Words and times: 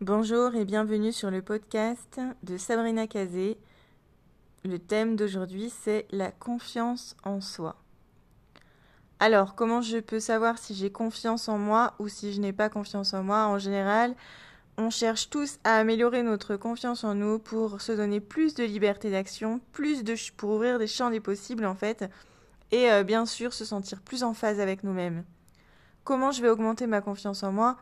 Bonjour 0.00 0.56
et 0.56 0.64
bienvenue 0.64 1.12
sur 1.12 1.30
le 1.30 1.40
podcast 1.40 2.20
de 2.42 2.56
Sabrina 2.56 3.06
Kazé. 3.06 3.56
Le 4.64 4.80
thème 4.80 5.14
d'aujourd'hui 5.14 5.70
c'est 5.70 6.08
la 6.10 6.32
confiance 6.32 7.14
en 7.22 7.40
soi. 7.40 7.76
Alors, 9.20 9.54
comment 9.54 9.82
je 9.82 9.98
peux 9.98 10.18
savoir 10.18 10.58
si 10.58 10.74
j'ai 10.74 10.90
confiance 10.90 11.48
en 11.48 11.58
moi 11.58 11.94
ou 12.00 12.08
si 12.08 12.32
je 12.32 12.40
n'ai 12.40 12.52
pas 12.52 12.68
confiance 12.68 13.14
en 13.14 13.22
moi? 13.22 13.46
En 13.46 13.60
général, 13.60 14.16
on 14.78 14.90
cherche 14.90 15.30
tous 15.30 15.60
à 15.62 15.76
améliorer 15.76 16.24
notre 16.24 16.56
confiance 16.56 17.04
en 17.04 17.14
nous 17.14 17.38
pour 17.38 17.80
se 17.80 17.92
donner 17.92 18.18
plus 18.18 18.54
de 18.54 18.64
liberté 18.64 19.12
d'action, 19.12 19.60
plus 19.70 20.02
de 20.02 20.16
pour 20.36 20.50
ouvrir 20.50 20.80
des 20.80 20.88
champs 20.88 21.10
des 21.10 21.20
possibles 21.20 21.64
en 21.64 21.76
fait, 21.76 22.10
et 22.72 22.90
euh, 22.90 23.04
bien 23.04 23.26
sûr 23.26 23.54
se 23.54 23.64
sentir 23.64 24.02
plus 24.02 24.24
en 24.24 24.34
phase 24.34 24.58
avec 24.58 24.82
nous-mêmes. 24.82 25.22
Comment 26.02 26.32
je 26.32 26.42
vais 26.42 26.50
augmenter 26.50 26.88
ma 26.88 27.00
confiance 27.00 27.44
en 27.44 27.52
moi? 27.52 27.76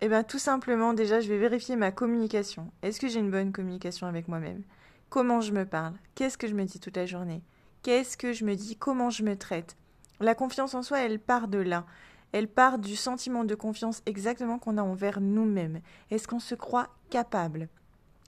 Eh 0.00 0.08
bien 0.08 0.22
tout 0.22 0.38
simplement 0.38 0.92
déjà 0.92 1.20
je 1.20 1.28
vais 1.28 1.38
vérifier 1.38 1.74
ma 1.74 1.90
communication. 1.90 2.70
Est-ce 2.82 3.00
que 3.00 3.08
j'ai 3.08 3.18
une 3.18 3.32
bonne 3.32 3.50
communication 3.50 4.06
avec 4.06 4.28
moi-même? 4.28 4.62
Comment 5.10 5.40
je 5.40 5.52
me 5.52 5.64
parle? 5.64 5.94
Qu'est-ce 6.14 6.38
que 6.38 6.46
je 6.46 6.54
me 6.54 6.64
dis 6.64 6.78
toute 6.78 6.96
la 6.96 7.04
journée? 7.04 7.42
Qu'est-ce 7.82 8.16
que 8.16 8.32
je 8.32 8.44
me 8.44 8.54
dis? 8.54 8.76
Comment 8.76 9.10
je 9.10 9.24
me 9.24 9.36
traite? 9.36 9.76
La 10.20 10.36
confiance 10.36 10.74
en 10.74 10.82
soi, 10.82 11.00
elle 11.00 11.18
part 11.18 11.48
de 11.48 11.58
là. 11.58 11.84
Elle 12.30 12.46
part 12.46 12.78
du 12.78 12.94
sentiment 12.94 13.42
de 13.42 13.56
confiance 13.56 14.02
exactement 14.06 14.60
qu'on 14.60 14.78
a 14.78 14.82
envers 14.82 15.20
nous-mêmes. 15.20 15.80
Est-ce 16.12 16.28
qu'on 16.28 16.38
se 16.38 16.54
croit 16.54 16.90
capable? 17.10 17.68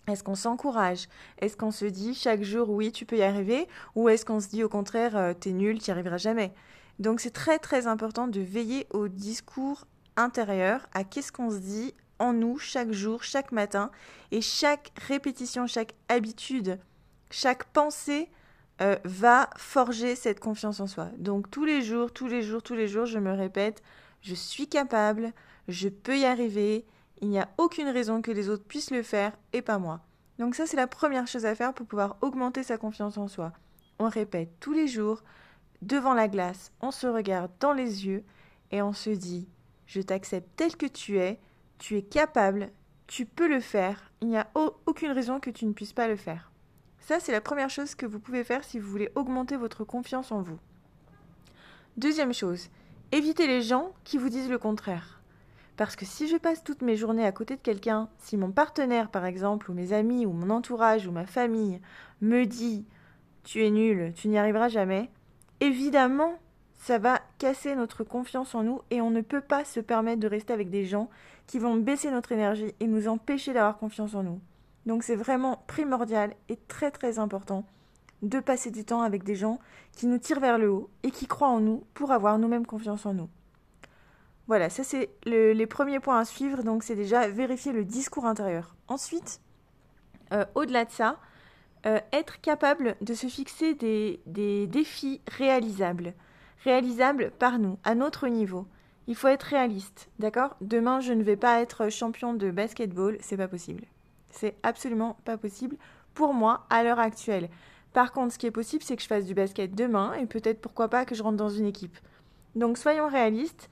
Est-ce 0.08 0.24
qu'on 0.24 0.34
s'encourage? 0.34 1.06
Est-ce 1.38 1.56
qu'on 1.56 1.70
se 1.70 1.84
dit 1.84 2.14
chaque 2.14 2.42
jour 2.42 2.70
oui 2.70 2.90
tu 2.90 3.06
peux 3.06 3.18
y 3.18 3.22
arriver? 3.22 3.68
Ou 3.94 4.08
est-ce 4.08 4.24
qu'on 4.24 4.40
se 4.40 4.48
dit 4.48 4.64
au 4.64 4.68
contraire 4.68 5.16
euh, 5.16 5.34
t'es 5.34 5.52
nul, 5.52 5.78
tu 5.78 5.90
n'y 5.90 5.92
arriveras 5.92 6.18
jamais? 6.18 6.52
Donc 6.98 7.20
c'est 7.20 7.30
très 7.30 7.60
très 7.60 7.86
important 7.86 8.26
de 8.26 8.40
veiller 8.40 8.88
au 8.90 9.06
discours 9.06 9.86
intérieur, 10.20 10.86
à 10.92 11.04
qu'est-ce 11.04 11.32
qu'on 11.32 11.50
se 11.50 11.58
dit 11.58 11.94
en 12.18 12.32
nous 12.32 12.58
chaque 12.58 12.92
jour, 12.92 13.22
chaque 13.22 13.50
matin, 13.50 13.90
et 14.30 14.40
chaque 14.40 14.92
répétition, 15.08 15.66
chaque 15.66 15.94
habitude, 16.08 16.78
chaque 17.30 17.64
pensée 17.64 18.28
euh, 18.82 18.96
va 19.04 19.50
forger 19.56 20.14
cette 20.14 20.40
confiance 20.40 20.80
en 20.80 20.86
soi. 20.86 21.08
Donc 21.18 21.50
tous 21.50 21.64
les 21.64 21.82
jours, 21.82 22.12
tous 22.12 22.28
les 22.28 22.42
jours, 22.42 22.62
tous 22.62 22.74
les 22.74 22.88
jours, 22.88 23.06
je 23.06 23.18
me 23.18 23.32
répète, 23.32 23.82
je 24.22 24.34
suis 24.34 24.68
capable, 24.68 25.32
je 25.68 25.88
peux 25.88 26.18
y 26.18 26.24
arriver, 26.24 26.84
il 27.20 27.28
n'y 27.28 27.38
a 27.38 27.48
aucune 27.58 27.88
raison 27.88 28.22
que 28.22 28.30
les 28.30 28.48
autres 28.48 28.64
puissent 28.64 28.90
le 28.90 29.02
faire 29.02 29.32
et 29.52 29.62
pas 29.62 29.78
moi. 29.78 30.00
Donc 30.38 30.54
ça, 30.54 30.66
c'est 30.66 30.76
la 30.76 30.86
première 30.86 31.26
chose 31.26 31.44
à 31.44 31.54
faire 31.54 31.74
pour 31.74 31.86
pouvoir 31.86 32.16
augmenter 32.22 32.62
sa 32.62 32.78
confiance 32.78 33.18
en 33.18 33.28
soi. 33.28 33.52
On 33.98 34.08
répète 34.08 34.48
tous 34.60 34.72
les 34.72 34.88
jours, 34.88 35.22
devant 35.82 36.14
la 36.14 36.28
glace, 36.28 36.72
on 36.80 36.90
se 36.90 37.06
regarde 37.06 37.50
dans 37.60 37.72
les 37.72 38.06
yeux 38.06 38.24
et 38.70 38.80
on 38.80 38.94
se 38.94 39.10
dit, 39.10 39.46
je 39.90 40.00
t'accepte 40.00 40.48
tel 40.54 40.76
que 40.76 40.86
tu 40.86 41.18
es, 41.18 41.40
tu 41.78 41.96
es 41.96 42.02
capable, 42.02 42.70
tu 43.08 43.26
peux 43.26 43.48
le 43.48 43.58
faire, 43.58 44.12
il 44.20 44.28
n'y 44.28 44.36
a 44.36 44.48
aucune 44.86 45.10
raison 45.10 45.40
que 45.40 45.50
tu 45.50 45.66
ne 45.66 45.72
puisses 45.72 45.92
pas 45.92 46.06
le 46.06 46.14
faire. 46.14 46.52
Ça, 47.00 47.18
c'est 47.18 47.32
la 47.32 47.40
première 47.40 47.70
chose 47.70 47.96
que 47.96 48.06
vous 48.06 48.20
pouvez 48.20 48.44
faire 48.44 48.62
si 48.62 48.78
vous 48.78 48.88
voulez 48.88 49.10
augmenter 49.16 49.56
votre 49.56 49.82
confiance 49.82 50.30
en 50.30 50.42
vous. 50.42 50.60
Deuxième 51.96 52.32
chose, 52.32 52.68
évitez 53.10 53.48
les 53.48 53.62
gens 53.62 53.92
qui 54.04 54.16
vous 54.16 54.28
disent 54.28 54.48
le 54.48 54.58
contraire. 54.58 55.20
Parce 55.76 55.96
que 55.96 56.06
si 56.06 56.28
je 56.28 56.36
passe 56.36 56.62
toutes 56.62 56.82
mes 56.82 56.96
journées 56.96 57.26
à 57.26 57.32
côté 57.32 57.56
de 57.56 57.60
quelqu'un, 57.60 58.08
si 58.18 58.36
mon 58.36 58.52
partenaire 58.52 59.10
par 59.10 59.24
exemple, 59.24 59.72
ou 59.72 59.74
mes 59.74 59.92
amis, 59.92 60.24
ou 60.24 60.30
mon 60.30 60.50
entourage, 60.50 61.08
ou 61.08 61.10
ma 61.10 61.26
famille 61.26 61.80
me 62.20 62.44
dit 62.44 62.84
tu 63.42 63.64
es 63.66 63.70
nul, 63.70 64.12
tu 64.14 64.28
n'y 64.28 64.38
arriveras 64.38 64.68
jamais, 64.68 65.10
évidemment, 65.58 66.38
ça 66.80 66.98
va 66.98 67.20
casser 67.38 67.76
notre 67.76 68.04
confiance 68.04 68.54
en 68.54 68.62
nous 68.62 68.80
et 68.90 69.00
on 69.00 69.10
ne 69.10 69.20
peut 69.20 69.42
pas 69.42 69.64
se 69.64 69.80
permettre 69.80 70.20
de 70.20 70.26
rester 70.26 70.52
avec 70.52 70.70
des 70.70 70.86
gens 70.86 71.10
qui 71.46 71.58
vont 71.58 71.76
baisser 71.76 72.10
notre 72.10 72.32
énergie 72.32 72.74
et 72.80 72.86
nous 72.86 73.06
empêcher 73.06 73.52
d'avoir 73.52 73.76
confiance 73.76 74.14
en 74.14 74.22
nous. 74.22 74.40
Donc 74.86 75.02
c'est 75.02 75.14
vraiment 75.14 75.62
primordial 75.66 76.34
et 76.48 76.56
très 76.56 76.90
très 76.90 77.18
important 77.18 77.66
de 78.22 78.40
passer 78.40 78.70
du 78.70 78.84
temps 78.84 79.02
avec 79.02 79.24
des 79.24 79.34
gens 79.34 79.60
qui 79.92 80.06
nous 80.06 80.18
tirent 80.18 80.40
vers 80.40 80.58
le 80.58 80.70
haut 80.70 80.90
et 81.02 81.10
qui 81.10 81.26
croient 81.26 81.48
en 81.48 81.60
nous 81.60 81.84
pour 81.92 82.12
avoir 82.12 82.38
nous-mêmes 82.38 82.66
confiance 82.66 83.04
en 83.04 83.12
nous. 83.12 83.28
Voilà, 84.46 84.70
ça 84.70 84.82
c'est 84.82 85.10
les 85.26 85.66
premiers 85.66 86.00
points 86.00 86.18
à 86.18 86.24
suivre, 86.24 86.62
donc 86.62 86.82
c'est 86.82 86.96
déjà 86.96 87.28
vérifier 87.28 87.72
le 87.72 87.84
discours 87.84 88.24
intérieur. 88.26 88.74
Ensuite, 88.88 89.40
euh, 90.32 90.44
au-delà 90.54 90.86
de 90.86 90.90
ça, 90.90 91.18
euh, 91.86 92.00
être 92.12 92.40
capable 92.40 92.96
de 93.00 93.14
se 93.14 93.26
fixer 93.26 93.74
des, 93.74 94.20
des 94.26 94.66
défis 94.66 95.20
réalisables, 95.28 96.14
réalisables 96.64 97.32
par 97.38 97.58
nous, 97.58 97.78
à 97.84 97.94
notre 97.94 98.28
niveau. 98.28 98.66
Il 99.06 99.14
faut 99.14 99.28
être 99.28 99.44
réaliste, 99.44 100.08
d'accord? 100.18 100.56
Demain, 100.60 101.00
je 101.00 101.12
ne 101.12 101.22
vais 101.22 101.36
pas 101.36 101.60
être 101.60 101.88
champion 101.88 102.34
de 102.34 102.50
basketball, 102.50 103.16
c'est 103.20 103.36
pas 103.36 103.48
possible. 103.48 103.84
C'est 104.30 104.54
absolument 104.62 105.16
pas 105.24 105.36
possible 105.36 105.76
pour 106.14 106.34
moi 106.34 106.66
à 106.70 106.84
l'heure 106.84 107.00
actuelle. 107.00 107.48
Par 107.92 108.12
contre, 108.12 108.34
ce 108.34 108.38
qui 108.38 108.46
est 108.46 108.52
possible, 108.52 108.84
c'est 108.84 108.96
que 108.96 109.02
je 109.02 109.08
fasse 109.08 109.24
du 109.24 109.34
basket 109.34 109.74
demain 109.74 110.14
et 110.14 110.26
peut-être 110.26 110.60
pourquoi 110.60 110.88
pas 110.88 111.04
que 111.04 111.14
je 111.14 111.22
rentre 111.22 111.36
dans 111.36 111.48
une 111.48 111.66
équipe. 111.66 111.96
Donc 112.54 112.78
soyons 112.78 113.08
réalistes, 113.08 113.68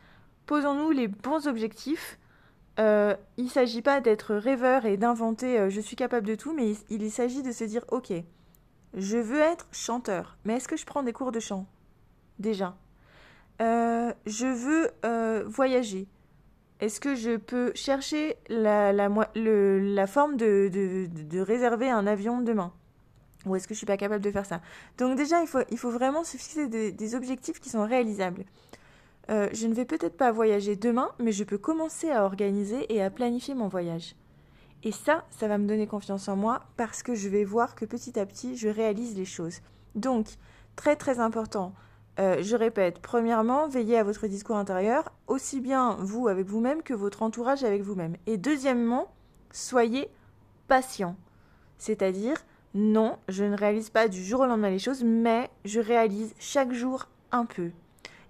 posons-nous 0.47 0.91
les 0.91 1.09
bons 1.09 1.47
objectifs. 1.47 2.19
Euh, 2.81 3.15
il 3.37 3.45
ne 3.45 3.51
s'agit 3.51 3.83
pas 3.83 4.01
d'être 4.01 4.35
rêveur 4.35 4.87
et 4.87 4.97
d'inventer 4.97 5.59
euh, 5.59 5.71
je 5.71 5.81
suis 5.81 5.97
capable 5.97 6.27
de 6.27 6.37
tout, 6.37 6.53
mais 6.55 6.75
il, 6.91 7.11
s'agit 7.11 7.43
de 7.43 7.51
se 7.51 7.65
dire 7.65 7.85
ok, 7.91 8.13
je 8.95 9.17
veux 9.19 9.41
être 9.41 9.67
chanteur, 9.73 10.37
mais 10.45 10.55
est-ce 10.55 10.69
que 10.69 10.77
je 10.77 10.87
prends 10.87 11.03
des 11.03 11.13
cours 11.13 11.33
de 11.33 11.41
chant? 11.41 11.67
Déjà. 12.39 12.77
Euh, 13.61 14.13
je 14.27 14.47
veux 14.47 15.45
voyager. 15.47 16.09
Est-ce 16.81 17.01
que 17.01 17.17
je 17.17 17.37
peux 17.37 17.73
chercher 17.75 18.37
la, 18.49 19.09
forme 20.07 20.37
de, 20.37 20.71
de, 21.09 21.41
réserver 21.41 21.91
un 21.91 22.07
avion 22.07 22.41
demain? 22.41 22.73
Ou 23.47 23.57
est-ce 23.57 23.67
que 23.67 23.75
je 23.75 23.79
suis 23.79 23.87
pas 23.87 23.97
capable 23.97 24.23
de 24.23 24.31
faire 24.31 24.47
ça? 24.47 24.61
Donc 24.97 25.17
déjà, 25.17 25.41
il 25.41 25.49
faut, 25.49 25.61
il 25.71 25.79
faut 25.79 25.91
vraiment 25.91 26.23
se 26.23 26.37
fixer 26.37 26.69
des, 26.69 27.15
objectifs 27.15 27.61
qui 27.61 27.69
sont 27.69 27.85
réalisables. 27.85 28.45
Euh, 29.31 29.49
je 29.53 29.67
ne 29.67 29.75
vais 29.75 29.85
peut-être 29.85 30.17
pas 30.17 30.31
voyager 30.31 30.77
demain, 30.77 31.11
mais 31.19 31.33
je 31.33 31.45
peux 31.45 31.59
commencer 31.59 32.11
à 32.11 32.25
organiser 32.25 32.93
et 32.95 33.03
à 33.03 33.11
planifier 33.11 33.55
mon 33.55 33.69
voyage. 33.69 34.15
Et 34.85 34.93
ça, 34.93 35.25
ça 35.31 35.49
va 35.49 35.59
me 35.59 35.67
donner 35.67 35.87
confiance 35.89 36.29
en 36.29 36.37
moi 36.37 36.61
parce 36.77 37.03
que 37.03 37.15
je 37.15 37.29
vais 37.29 37.45
voir 37.45 37.75
que 37.75 37.85
petit 37.85 38.19
à 38.19 38.25
petit, 38.25 38.57
je 38.57 38.69
réalise 38.69 39.17
les 39.17 39.25
choses. 39.25 39.59
Donc, 39.97 40.29
très 40.77 40.95
très 40.95 41.19
important, 41.19 41.75
euh, 42.19 42.43
je 42.43 42.57
répète, 42.57 42.99
premièrement, 43.01 43.69
veillez 43.69 43.97
à 43.97 44.03
votre 44.03 44.27
discours 44.27 44.57
intérieur, 44.57 45.13
aussi 45.29 45.61
bien 45.61 45.97
vous 46.01 46.27
avec 46.27 46.47
vous-même 46.47 46.83
que 46.83 46.95
votre 46.95 47.23
entourage 47.23 47.63
avec 47.63 47.83
vous-même. 47.83 48.17
Et 48.27 48.37
deuxièmement, 48.37 49.13
soyez 49.53 50.09
patient. 50.67 51.17
C'est-à-dire, 51.79 52.37
non, 52.75 53.19
je 53.29 53.45
ne 53.45 53.57
réalise 53.57 53.91
pas 53.91 54.09
du 54.09 54.25
jour 54.25 54.41
au 54.41 54.47
lendemain 54.47 54.71
les 54.71 54.81
choses, 54.81 55.05
mais 55.05 55.49
je 55.65 55.81
réalise 55.81 56.35
chaque 56.39 56.73
jour 56.73 57.07
un 57.31 57.45
peu. 57.45 57.71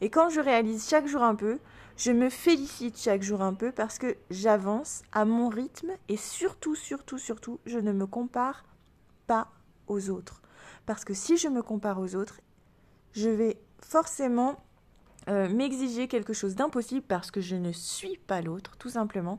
Et 0.01 0.11
quand 0.11 0.29
je 0.29 0.41
réalise 0.41 0.89
chaque 0.89 1.07
jour 1.07 1.23
un 1.23 1.35
peu, 1.35 1.59
je 1.97 2.13
me 2.13 2.29
félicite 2.29 2.99
chaque 2.99 3.23
jour 3.23 3.43
un 3.43 3.55
peu 3.55 3.73
parce 3.73 3.99
que 3.99 4.17
j'avance 4.31 5.03
à 5.13 5.25
mon 5.25 5.49
rythme 5.49 5.91
et 6.09 6.17
surtout, 6.17 6.77
surtout, 6.77 7.19
surtout, 7.19 7.59
je 7.67 7.79
ne 7.79 7.93
me 7.93 8.07
compare 8.07 8.65
pas 9.27 9.49
aux 9.89 10.11
autres. 10.11 10.43
Parce 10.87 11.05
que 11.05 11.15
si 11.15 11.37
je 11.37 11.49
me 11.49 11.63
compare 11.63 11.99
aux 11.99 12.15
autres, 12.15 12.41
je 13.13 13.29
vais 13.29 13.59
forcément 13.81 14.57
euh, 15.29 15.49
m'exiger 15.49 16.09
quelque 16.09 16.33
chose 16.33 16.55
d'impossible 16.55 17.05
parce 17.07 17.31
que 17.31 17.41
je 17.41 17.57
ne 17.57 17.73
suis 17.73 18.17
pas 18.27 18.41
l'autre, 18.41 18.77
tout 18.79 18.89
simplement. 18.89 19.39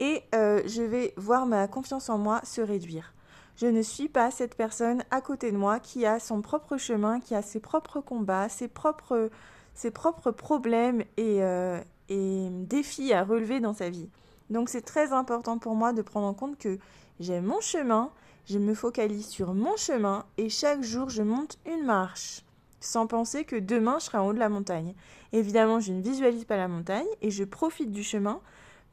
Et 0.00 0.22
euh, 0.34 0.62
je 0.66 0.82
vais 0.82 1.12
voir 1.16 1.46
ma 1.46 1.68
confiance 1.68 2.08
en 2.08 2.16
moi 2.16 2.40
se 2.44 2.60
réduire. 2.60 3.12
Je 3.56 3.66
ne 3.66 3.82
suis 3.82 4.08
pas 4.08 4.30
cette 4.30 4.54
personne 4.54 5.02
à 5.10 5.20
côté 5.20 5.52
de 5.52 5.56
moi 5.56 5.80
qui 5.80 6.06
a 6.06 6.20
son 6.20 6.42
propre 6.42 6.76
chemin, 6.76 7.20
qui 7.20 7.34
a 7.34 7.42
ses 7.42 7.60
propres 7.60 8.00
combats, 8.00 8.48
ses 8.48 8.68
propres, 8.68 9.30
ses 9.74 9.90
propres 9.90 10.30
problèmes 10.30 11.02
et, 11.16 11.42
euh, 11.42 11.80
et 12.08 12.48
défis 12.50 13.12
à 13.12 13.24
relever 13.24 13.60
dans 13.60 13.74
sa 13.74 13.90
vie. 13.90 14.08
Donc 14.48 14.68
c'est 14.68 14.82
très 14.82 15.12
important 15.12 15.58
pour 15.58 15.74
moi 15.74 15.92
de 15.92 16.02
prendre 16.02 16.26
en 16.26 16.34
compte 16.34 16.58
que 16.58 16.78
j'ai 17.18 17.40
mon 17.40 17.60
chemin, 17.60 18.10
je 18.46 18.58
me 18.58 18.74
focalise 18.74 19.26
sur 19.26 19.54
mon 19.54 19.76
chemin 19.76 20.24
et 20.38 20.48
chaque 20.48 20.82
jour 20.82 21.10
je 21.10 21.22
monte 21.22 21.58
une 21.66 21.84
marche 21.84 22.45
sans 22.86 23.06
penser 23.06 23.44
que 23.44 23.56
demain 23.56 23.98
je 23.98 24.06
serai 24.06 24.18
en 24.18 24.28
haut 24.28 24.32
de 24.32 24.38
la 24.38 24.48
montagne. 24.48 24.94
Évidemment, 25.32 25.80
je 25.80 25.92
ne 25.92 26.00
visualise 26.00 26.44
pas 26.44 26.56
la 26.56 26.68
montagne 26.68 27.06
et 27.22 27.30
je 27.30 27.44
profite 27.44 27.92
du 27.92 28.02
chemin 28.02 28.40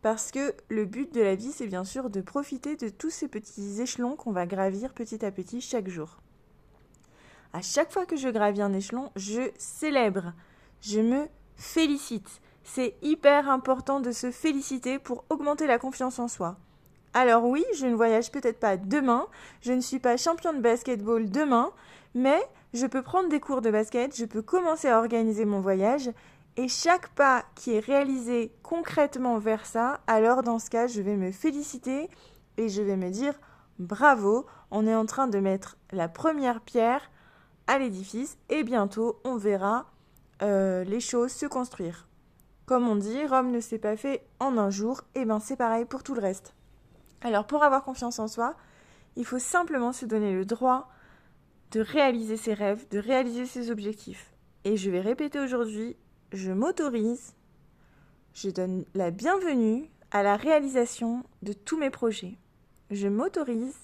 parce 0.02 0.32
que 0.32 0.54
le 0.70 0.84
but 0.84 1.14
de 1.14 1.22
la 1.22 1.36
vie, 1.36 1.52
c'est 1.54 1.68
bien 1.68 1.86
sûr 1.86 2.10
de 2.10 2.20
profiter 2.20 2.76
de 2.76 2.90
tous 2.90 3.10
ces 3.10 3.30
petits 3.30 3.82
échelons 3.82 4.18
qu'on 4.18 4.34
va 4.34 4.46
gravir 4.46 4.94
petit 4.94 5.24
à 5.26 5.32
petit 5.32 5.62
chaque 5.62 5.88
jour. 5.88 6.18
À 7.54 7.62
chaque 7.62 7.92
fois 7.92 8.06
que 8.06 8.18
je 8.18 8.28
gravis 8.28 8.62
un 8.62 8.74
échelon, 8.74 9.12
je 9.16 9.50
célèbre, 9.58 10.34
je 10.82 11.00
me 11.00 11.28
félicite. 11.56 12.42
C'est 12.64 12.96
hyper 13.02 13.50
important 13.50 14.00
de 14.00 14.12
se 14.12 14.32
féliciter 14.32 15.00
pour 15.00 15.24
augmenter 15.30 15.68
la 15.68 15.80
confiance 15.80 16.20
en 16.20 16.28
soi. 16.28 16.58
Alors 17.14 17.46
oui, 17.46 17.64
je 17.76 17.86
ne 17.86 17.94
voyage 17.96 18.32
peut-être 18.32 18.60
pas 18.60 18.76
demain, 18.76 19.28
je 19.62 19.72
ne 19.72 19.82
suis 19.82 20.00
pas 20.00 20.18
champion 20.18 20.52
de 20.52 20.60
basketball 20.60 21.30
demain, 21.30 21.72
mais 22.16 22.42
je 22.74 22.88
peux 22.88 23.02
prendre 23.02 23.30
des 23.30 23.40
cours 23.40 23.62
de 23.62 23.72
basket, 23.72 24.16
je 24.16 24.26
peux 24.26 24.42
commencer 24.42 24.88
à 24.88 25.00
organiser 25.00 25.46
mon 25.46 25.62
voyage, 25.62 26.10
et 26.58 26.68
chaque 26.68 27.10
pas 27.10 27.44
qui 27.56 27.74
est 27.74 27.80
réalisé 27.80 28.52
concrètement 28.62 29.38
vers 29.40 29.66
ça, 29.66 30.02
alors 30.08 30.44
dans 30.44 30.60
ce 30.60 30.70
cas, 30.70 30.88
je 30.88 31.02
vais 31.02 31.16
me 31.16 31.32
féliciter 31.32 32.10
et 32.58 32.70
je 32.70 32.82
vais 32.82 32.98
me 32.98 33.10
dire 33.10 33.34
bravo, 33.80 34.46
on 34.70 34.86
est 34.86 34.96
en 34.96 35.06
train 35.06 35.28
de 35.28 35.40
mettre 35.40 35.78
la 35.92 36.08
première 36.08 36.62
pierre 36.62 37.10
à 37.66 37.80
l'édifice 37.80 38.38
et 38.50 38.64
bientôt 38.64 39.20
on 39.24 39.36
verra 39.36 39.88
euh, 40.42 40.84
les 40.84 41.00
choses 41.00 41.32
se 41.32 41.46
construire. 41.46 42.08
Comme 42.66 42.88
on 42.88 42.96
dit, 42.96 43.26
Rome 43.26 43.52
ne 43.52 43.60
s'est 43.60 43.80
pas 43.80 43.98
fait 43.98 44.26
en 44.40 44.58
un 44.58 44.70
jour, 44.70 45.02
et 45.16 45.26
ben 45.26 45.40
c'est 45.40 45.58
pareil 45.58 45.86
pour 45.86 46.04
tout 46.04 46.14
le 46.14 46.22
reste. 46.22 46.54
Alors 47.22 47.46
pour 47.46 47.64
avoir 47.64 47.84
confiance 47.84 48.20
en 48.20 48.28
soi, 48.28 48.56
il 49.16 49.26
faut 49.26 49.40
simplement 49.40 49.92
se 49.92 50.06
donner 50.06 50.34
le 50.34 50.46
droit 50.46 50.88
de 51.74 51.82
réaliser 51.82 52.38
ses 52.38 52.54
rêves, 52.54 52.88
de 52.92 53.00
réaliser 53.00 53.48
ses 53.48 53.72
objectifs. 53.72 54.32
Et 54.64 54.78
je 54.78 54.92
vais 54.92 55.02
répéter 55.02 55.40
aujourd'hui, 55.40 55.96
je 56.32 56.52
m'autorise, 56.52 57.34
je 58.36 58.50
donne 58.52 58.86
la 58.94 59.10
bienvenue 59.10 59.90
à 60.12 60.22
la 60.22 60.38
réalisation 60.38 61.24
de 61.42 61.52
tous 61.52 61.78
mes 61.78 61.90
projets. 61.90 62.38
Je 62.92 63.08
m'autorise 63.08 63.76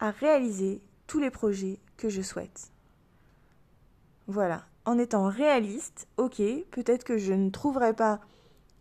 à 0.00 0.10
réaliser 0.10 0.82
tous 1.06 1.20
les 1.20 1.30
projets 1.30 1.78
que 1.96 2.08
je 2.08 2.20
souhaite. 2.20 2.72
Voilà, 4.26 4.66
en 4.84 4.98
étant 4.98 5.28
réaliste, 5.28 6.08
ok, 6.16 6.42
peut-être 6.72 7.04
que 7.04 7.16
je 7.16 7.32
ne 7.32 7.50
trouverai 7.50 7.94
pas 7.94 8.20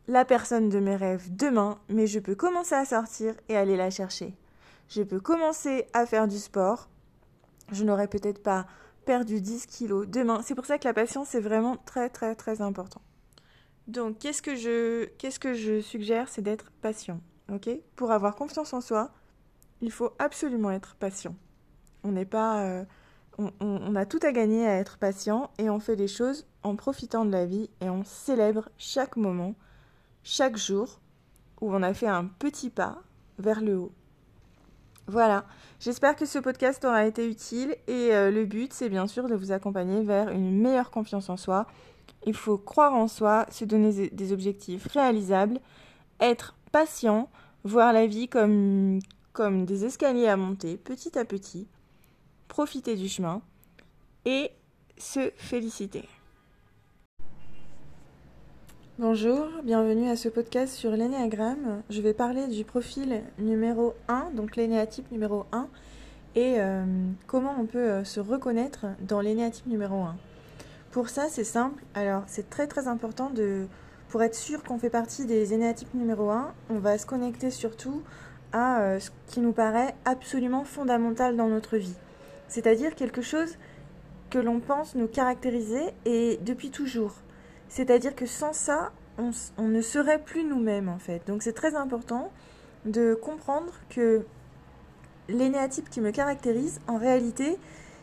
la 0.08 0.25
personne 0.25 0.70
de 0.70 0.80
mes 0.80 0.96
rêves 0.96 1.36
demain, 1.36 1.80
mais 1.88 2.08
je 2.08 2.20
peux 2.20 2.36
commencer 2.36 2.74
à 2.74 2.86
sortir 2.86 3.36
et 3.48 3.56
aller 3.56 3.78
la 3.78 3.92
chercher. 3.92 4.34
Je 4.90 5.04
peux 5.04 5.20
commencer 5.20 5.86
à 5.94 6.08
faire 6.08 6.28
du 6.28 6.40
sport. 6.40 6.90
Je 7.72 7.84
n'aurai 7.84 8.08
peut-être 8.08 8.42
pas 8.42 8.66
perdu 9.06 9.42
10 9.42 9.66
kilos 9.68 10.08
demain. 10.08 10.42
C'est 10.44 10.56
pour 10.56 10.66
ça 10.66 10.78
que 10.78 10.88
la 10.88 10.94
patience, 10.94 11.30
c'est 11.30 11.40
vraiment 11.40 11.78
très 11.78 12.10
très 12.10 12.36
très 12.36 12.62
important. 12.62 13.02
Donc, 13.88 14.19
qu'est-ce 14.19 14.42
que 14.42 14.56
je, 14.56 15.06
qu'est-ce 15.18 15.40
que 15.40 15.54
je 15.54 15.80
suggère 15.80 16.28
C'est 16.28 16.42
d'être 16.42 16.72
patient. 16.81 17.22
ok? 17.52 17.69
Pour 17.96 18.12
avoir 18.12 18.36
confiance 18.36 18.74
en 18.74 18.81
soi, 18.81 19.12
il 19.81 19.92
faut 19.92 20.12
absolument 20.19 20.72
être 20.72 20.96
patient. 20.96 21.36
On 22.04 22.12
n'est 22.12 22.25
pas. 22.25 22.64
Euh, 22.66 22.86
on, 23.60 23.96
a 23.96 24.06
tout 24.06 24.20
à 24.24 24.31
gagner 24.31 24.66
à 24.68 24.78
être 24.78 24.98
patient 24.98 25.52
et 25.60 25.70
on 25.70 25.80
fait 25.80 25.96
les 25.96 26.08
choses 26.08 26.48
en 26.63 26.75
profitant 26.75 27.24
de 27.24 27.31
la 27.31 27.46
vie 27.46 27.70
et 27.81 27.90
on 27.90 28.04
célèbre 28.04 28.70
chaque 28.80 29.16
moment, 29.16 29.54
chaque 30.24 30.58
jour 30.58 31.00
où 31.62 31.72
on 31.72 31.84
a 31.84 31.94
fait 31.94 32.08
un 32.08 32.25
petit 32.25 32.72
pas 32.72 33.04
vers 33.38 33.62
le 33.62 33.78
haut. 33.78 33.92
Voilà, 35.09 35.45
j'espère 35.80 36.18
que 36.18 36.25
ce 36.25 36.38
podcast 36.38 36.83
aura 36.83 37.06
été 37.06 37.25
utile 37.30 37.77
et 37.88 38.13
euh, 38.13 38.30
le 38.30 38.45
but 38.45 38.74
c'est 38.74 38.89
bien 38.89 39.07
sûr 39.07 39.30
de 39.30 39.36
vous 39.36 39.54
accompagner 39.54 40.04
vers 40.04 40.27
une 40.30 40.59
meilleure 40.59 40.92
confiance 40.92 41.30
en 41.30 41.38
soi. 41.38 41.65
Il 42.25 42.33
faut 42.33 42.57
croire 42.57 42.94
en 42.94 43.07
soi, 43.07 43.45
se 43.50 43.63
donner 43.63 44.09
des 44.09 44.33
objectifs 44.33 44.86
réalisables, 44.88 45.62
être 46.19 46.56
patient, 46.74 47.30
voir 47.63 47.94
la 47.94 48.06
vie 48.06 48.27
comme, 48.27 49.00
comme 49.31 49.65
des 49.65 49.86
escaliers 49.86 50.27
à 50.27 50.36
monter 50.36 50.75
petit 50.75 51.18
à 51.18 51.24
petit 51.24 51.69
profiter 52.50 52.98
du 52.98 53.07
chemin 53.07 53.42
et 54.25 54.51
se 54.98 55.31
féliciter. 55.38 56.03
Bonjour, 59.00 59.48
bienvenue 59.64 60.10
à 60.10 60.16
ce 60.16 60.28
podcast 60.28 60.74
sur 60.74 60.92
l'énéagramme. 60.92 61.84
Je 61.90 62.02
vais 62.02 62.14
parler 62.14 62.48
du 62.48 62.64
profil 62.64 63.22
numéro 63.38 63.94
1, 64.08 64.32
donc 64.36 64.56
l'énéatype 64.56 65.12
numéro 65.12 65.46
1, 65.52 65.68
et 66.36 66.56
euh, 66.58 66.84
comment 67.28 67.56
on 67.60 67.66
peut 67.66 67.78
euh, 67.78 68.04
se 68.04 68.20
reconnaître 68.20 68.88
dans 69.02 69.22
l'énéatype 69.22 69.68
numéro 69.68 70.02
1. 70.02 70.16
Pour 70.92 71.10
ça, 71.10 71.28
c'est 71.30 71.44
simple. 71.44 71.84
Alors, 71.94 72.24
c'est 72.28 72.50
très 72.50 72.68
très 72.68 72.88
important 72.88 73.30
de 73.30 73.68
pour 74.10 74.24
être 74.24 74.36
sûr 74.36 74.64
qu'on 74.64 74.80
fait 74.80 74.90
partie 74.90 75.26
des 75.26 75.54
énéatypes 75.54 75.94
numéro 75.94 76.30
1, 76.32 76.54
on 76.70 76.80
va 76.80 76.98
se 76.98 77.06
connecter 77.06 77.52
surtout 77.52 78.02
à 78.52 78.82
euh, 78.82 79.00
ce 79.00 79.12
qui 79.28 79.42
nous 79.42 79.54
paraît 79.54 79.96
absolument 80.06 80.64
fondamental 80.64 81.36
dans 81.36 81.48
notre 81.48 81.78
vie 81.78 81.96
c'est-à-dire 82.48 82.96
quelque 82.96 83.22
chose 83.22 83.58
que 84.30 84.40
l'on 84.40 84.60
pense 84.60 84.96
nous 84.96 85.08
caractériser 85.08 85.94
et 86.06 86.40
depuis 86.42 86.70
toujours. 86.70 87.14
C'est-à-dire 87.69 88.16
que 88.16 88.25
sans 88.25 88.54
ça, 88.54 88.92
on, 89.18 89.68
ne 89.68 89.81
serait 89.81 90.19
plus 90.19 90.44
nous-mêmes 90.44 90.90
en 90.90 91.00
fait. 91.00 91.22
Donc 91.28 91.42
c'est 91.44 91.54
très 91.54 91.75
important 91.75 92.31
de 92.86 93.16
comprendre 93.16 93.74
que 93.90 94.25
l'énéatype 95.28 95.90
qui 95.90 96.02
me 96.02 96.12
caractérise, 96.12 96.80
en 96.88 96.98
réalité, 96.98 97.58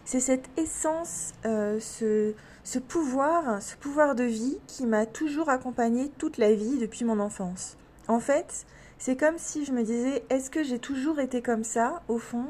c'est 0.04 0.20
cette 0.20 0.48
essence, 0.58 1.32
euh, 1.46 1.78
ce, 1.80 2.34
ce 2.64 2.78
pouvoir, 2.78 3.62
ce 3.62 3.76
pouvoir 3.76 4.14
de 4.14 4.24
vie 4.24 4.58
qui 4.66 4.86
m'a 4.86 5.06
toujours 5.06 5.48
accompagné 5.48 6.10
toute 6.18 6.38
la 6.38 6.52
vie 6.52 6.78
depuis 6.78 7.04
mon 7.04 7.20
enfance. 7.20 7.76
En 8.08 8.20
fait, 8.20 8.66
c'est 8.98 9.16
comme 9.16 9.38
si 9.38 9.64
je 9.64 9.72
me 9.72 9.82
disais, 9.82 10.24
est-ce 10.30 10.50
que 10.50 10.62
j'ai 10.62 10.78
toujours 10.78 11.20
été 11.20 11.40
comme 11.40 11.64
ça 11.64 12.02
Au 12.08 12.18
fond, 12.18 12.46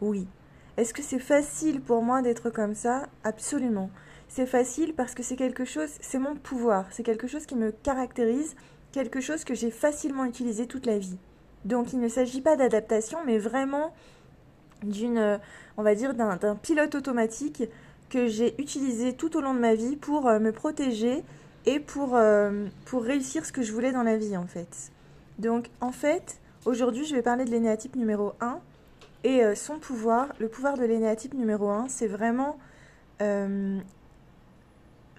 oui. 0.00 0.26
Est-ce 0.76 0.92
que 0.92 1.02
c'est 1.02 1.20
facile 1.20 1.80
pour 1.80 2.02
moi 2.02 2.20
d'être 2.20 2.50
comme 2.50 2.74
ça? 2.74 3.06
Absolument. 3.22 3.90
C'est 4.34 4.46
facile 4.46 4.94
parce 4.94 5.14
que 5.14 5.22
c'est 5.22 5.36
quelque 5.36 5.64
chose, 5.64 5.90
c'est 6.00 6.18
mon 6.18 6.34
pouvoir, 6.34 6.86
c'est 6.90 7.04
quelque 7.04 7.28
chose 7.28 7.46
qui 7.46 7.54
me 7.54 7.70
caractérise, 7.70 8.56
quelque 8.90 9.20
chose 9.20 9.44
que 9.44 9.54
j'ai 9.54 9.70
facilement 9.70 10.24
utilisé 10.24 10.66
toute 10.66 10.86
la 10.86 10.98
vie. 10.98 11.18
Donc 11.64 11.92
il 11.92 12.00
ne 12.00 12.08
s'agit 12.08 12.40
pas 12.40 12.56
d'adaptation, 12.56 13.20
mais 13.24 13.38
vraiment 13.38 13.94
d'une, 14.82 15.38
on 15.76 15.84
va 15.84 15.94
dire, 15.94 16.14
d'un 16.14 16.56
pilote 16.56 16.96
automatique 16.96 17.62
que 18.10 18.26
j'ai 18.26 18.60
utilisé 18.60 19.12
tout 19.12 19.36
au 19.36 19.40
long 19.40 19.54
de 19.54 19.60
ma 19.60 19.76
vie 19.76 19.94
pour 19.94 20.26
euh, 20.26 20.40
me 20.40 20.50
protéger 20.50 21.22
et 21.64 21.78
pour, 21.78 22.16
euh, 22.16 22.66
pour 22.86 23.04
réussir 23.04 23.46
ce 23.46 23.52
que 23.52 23.62
je 23.62 23.72
voulais 23.72 23.92
dans 23.92 24.02
la 24.02 24.16
vie 24.16 24.36
en 24.36 24.48
fait. 24.48 24.90
Donc 25.38 25.70
en 25.80 25.92
fait, 25.92 26.40
aujourd'hui 26.64 27.04
je 27.04 27.14
vais 27.14 27.22
parler 27.22 27.44
de 27.44 27.52
l'énéatype 27.52 27.94
numéro 27.94 28.32
1 28.40 28.58
et 29.22 29.44
euh, 29.44 29.54
son 29.54 29.78
pouvoir, 29.78 30.26
le 30.40 30.48
pouvoir 30.48 30.76
de 30.76 30.84
l'énéatype 30.84 31.34
numéro 31.34 31.68
1, 31.68 31.86
c'est 31.88 32.08
vraiment 32.08 32.58
euh, 33.22 33.78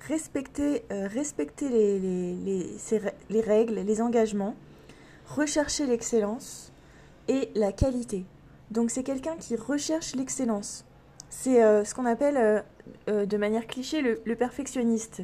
respecter, 0.08 0.84
euh, 0.92 1.08
respecter 1.08 1.70
les, 1.70 2.00
les, 2.00 2.78
les, 3.30 3.42
règles, 3.42 3.76
les 3.76 4.02
engagements, 4.02 4.56
rechercher 5.28 5.86
l'excellence 5.86 6.72
et 7.28 7.50
la 7.56 7.72
qualité. 7.72 8.26
Donc 8.72 8.92
c'est 8.92 9.04
quelqu'un 9.04 9.36
qui 9.38 9.56
recherche 9.56 10.16
l'excellence. 10.16 10.86
C'est 11.30 11.60
ce 11.84 11.94
qu'on 11.94 12.06
appelle 12.06 12.64
de 13.08 13.38
manière 13.38 13.68
cliché 13.68 14.02
le, 14.02 14.22
le 14.24 14.36
perfectionniste. 14.36 15.24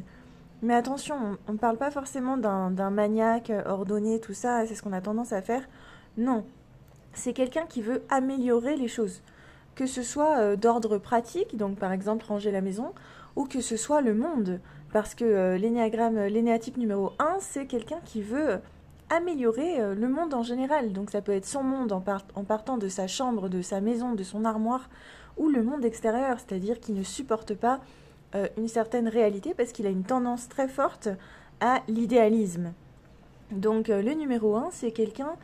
Mais 0.62 0.74
attention, 0.74 1.38
on 1.48 1.52
ne 1.52 1.58
parle 1.58 1.76
pas 1.78 1.90
forcément 1.90 2.36
d'un 2.36 2.90
maniaque 2.90 3.50
ordonné, 3.66 4.20
tout 4.20 4.34
ça, 4.34 4.66
c'est 4.66 4.74
ce 4.74 4.82
qu'on 4.82 4.92
a 4.92 5.00
tendance 5.00 5.32
à 5.32 5.42
faire. 5.42 5.62
Non, 6.16 6.44
c'est 7.14 7.32
quelqu'un 7.32 7.66
qui 7.66 7.82
veut 7.82 8.02
améliorer 8.08 8.76
les 8.76 8.88
choses, 8.88 9.22
que 9.74 9.86
ce 9.86 10.02
soit 10.02 10.38
euh, 10.38 10.56
d'ordre 10.56 10.98
pratique, 10.98 11.56
donc 11.56 11.78
par 11.78 11.92
exemple 11.92 12.24
ranger 12.26 12.50
la 12.50 12.60
maison, 12.60 12.92
ou 13.36 13.44
que 13.44 13.60
ce 13.60 13.76
soit 13.76 14.00
le 14.00 14.14
monde, 14.14 14.60
parce 14.92 15.14
que 15.14 15.24
euh, 15.24 15.58
l'énéagramme, 15.58 16.18
euh, 16.18 16.28
l'énéatype 16.28 16.76
numéro 16.76 17.12
1, 17.18 17.38
c'est 17.40 17.66
quelqu'un 17.66 18.00
qui 18.04 18.22
veut 18.22 18.60
améliorer 19.10 19.94
le 19.94 20.08
monde 20.08 20.32
en 20.32 20.42
général. 20.42 20.94
Donc 20.94 21.10
ça 21.10 21.20
peut 21.20 21.32
être 21.32 21.44
son 21.44 21.62
monde 21.62 21.92
en, 21.92 22.00
partant 22.00 22.78
de 22.78 22.88
sa 22.88 23.06
chambre, 23.06 23.50
de 23.50 23.60
sa 23.60 23.82
maison, 23.82 24.14
de 24.14 24.22
son 24.22 24.46
armoire, 24.46 24.88
ou 25.36 25.50
le 25.50 25.62
monde 25.62 25.84
extérieur, 25.84 26.38
c'est-à-dire 26.38 26.80
qu'il 26.80 26.94
ne 26.94 27.02
supporte 27.02 27.52
pas 27.52 27.80
une 28.56 28.68
certaine 28.68 29.08
réalité 29.08 29.52
parce 29.52 29.72
qu'il 29.72 29.86
a 29.86 29.90
une 29.90 30.04
tendance 30.04 30.48
très 30.48 30.66
forte 30.66 31.10
à 31.60 31.82
l'idéalisme. 31.88 32.72
Donc 33.50 33.88
le 33.88 34.14
numéro 34.14 34.56
1, 34.56 34.70
c'est 34.72 34.92
quelqu'un 34.92 35.36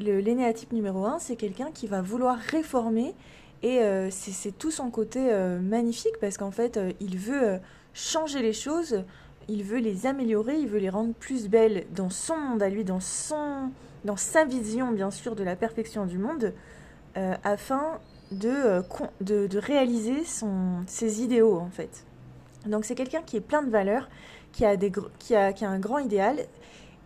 l'énéatype 0.00 0.72
numéro 0.72 1.04
1, 1.04 1.18
c'est 1.18 1.36
quelqu'un 1.36 1.70
qui 1.72 1.86
va 1.86 2.02
vouloir 2.02 2.38
réformer 2.38 3.14
et 3.62 3.80
euh, 3.80 4.08
c'est 4.10 4.56
tout 4.56 4.70
son 4.70 4.90
côté 4.90 5.28
euh, 5.30 5.58
magnifique 5.60 6.18
parce 6.20 6.38
qu'en 6.38 6.50
fait, 6.50 6.76
euh, 6.76 6.92
il 7.00 7.18
veut 7.18 7.60
changer 7.92 8.40
les 8.40 8.54
choses, 8.54 9.04
il 9.48 9.64
veut 9.64 9.80
les 9.80 10.06
améliorer, 10.06 10.58
il 10.58 10.66
veut 10.66 10.78
les 10.78 10.88
rendre 10.88 11.12
plus 11.12 11.48
belles 11.48 11.86
dans 11.94 12.08
son 12.08 12.36
monde 12.36 12.62
à 12.62 12.70
lui, 12.70 12.84
dans, 12.84 13.00
son, 13.00 13.70
dans 14.04 14.16
sa 14.16 14.44
vision 14.44 14.92
bien 14.92 15.10
sûr 15.10 15.36
de 15.36 15.44
la 15.44 15.56
perfection 15.56 16.06
du 16.06 16.18
monde, 16.18 16.54
afin 17.42 17.98
de, 18.30 18.82
de, 19.20 19.48
de, 19.48 19.58
réaliser 19.58 20.24
son, 20.24 20.84
ses 20.86 21.22
idéaux 21.22 21.58
en 21.58 21.68
fait. 21.68 22.06
Donc 22.66 22.84
c'est 22.84 22.94
quelqu'un 22.94 23.20
qui 23.20 23.36
est 23.36 23.40
plein 23.40 23.62
de 23.62 23.70
valeurs, 23.70 24.08
qui 24.52 24.64
qui 25.18 25.34
a, 25.34 25.52
qui 25.52 25.64
a 25.64 25.68
un 25.68 25.80
grand 25.80 25.98
idéal 25.98 26.46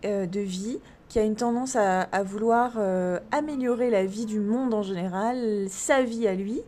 de 0.02 0.40
vie, 0.40 0.78
qui 1.14 1.20
a 1.20 1.22
une 1.22 1.36
tendance 1.36 1.76
à, 1.76 2.22
vouloir 2.24 2.72
euh, 2.76 3.20
améliorer 3.30 3.88
la 3.88 4.04
vie 4.04 4.26
du 4.26 4.40
monde 4.40 4.74
en 4.74 4.82
général, 4.82 5.66
sa 5.68 6.02
vie 6.02 6.26
à 6.26 6.34
lui, 6.34 6.60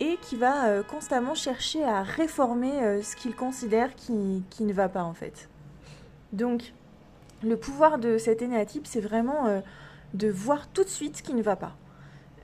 et 0.00 0.18
qui 0.20 0.36
va 0.36 0.66
euh, 0.66 0.82
constamment 0.82 1.34
chercher 1.34 1.82
à 1.82 2.02
réformer 2.02 2.78
euh, 2.82 3.00
ce 3.00 3.16
qu'il 3.16 3.34
considère 3.34 3.94
qui, 3.94 4.12
ne 4.12 4.72
va 4.74 4.90
pas 4.90 5.02
en 5.02 5.14
fait. 5.14 5.48
Donc, 6.34 6.74
le 7.42 7.56
pouvoir 7.56 7.96
de 7.96 8.18
cet 8.18 8.42
énéatype, 8.42 8.86
c'est 8.86 9.00
vraiment 9.00 9.62
de 10.12 10.28
voir 10.28 10.68
tout 10.68 10.84
de 10.84 10.90
suite 10.90 11.16
ce 11.16 11.22
qui 11.22 11.32
ne 11.32 11.42
va 11.42 11.56
pas. 11.56 11.74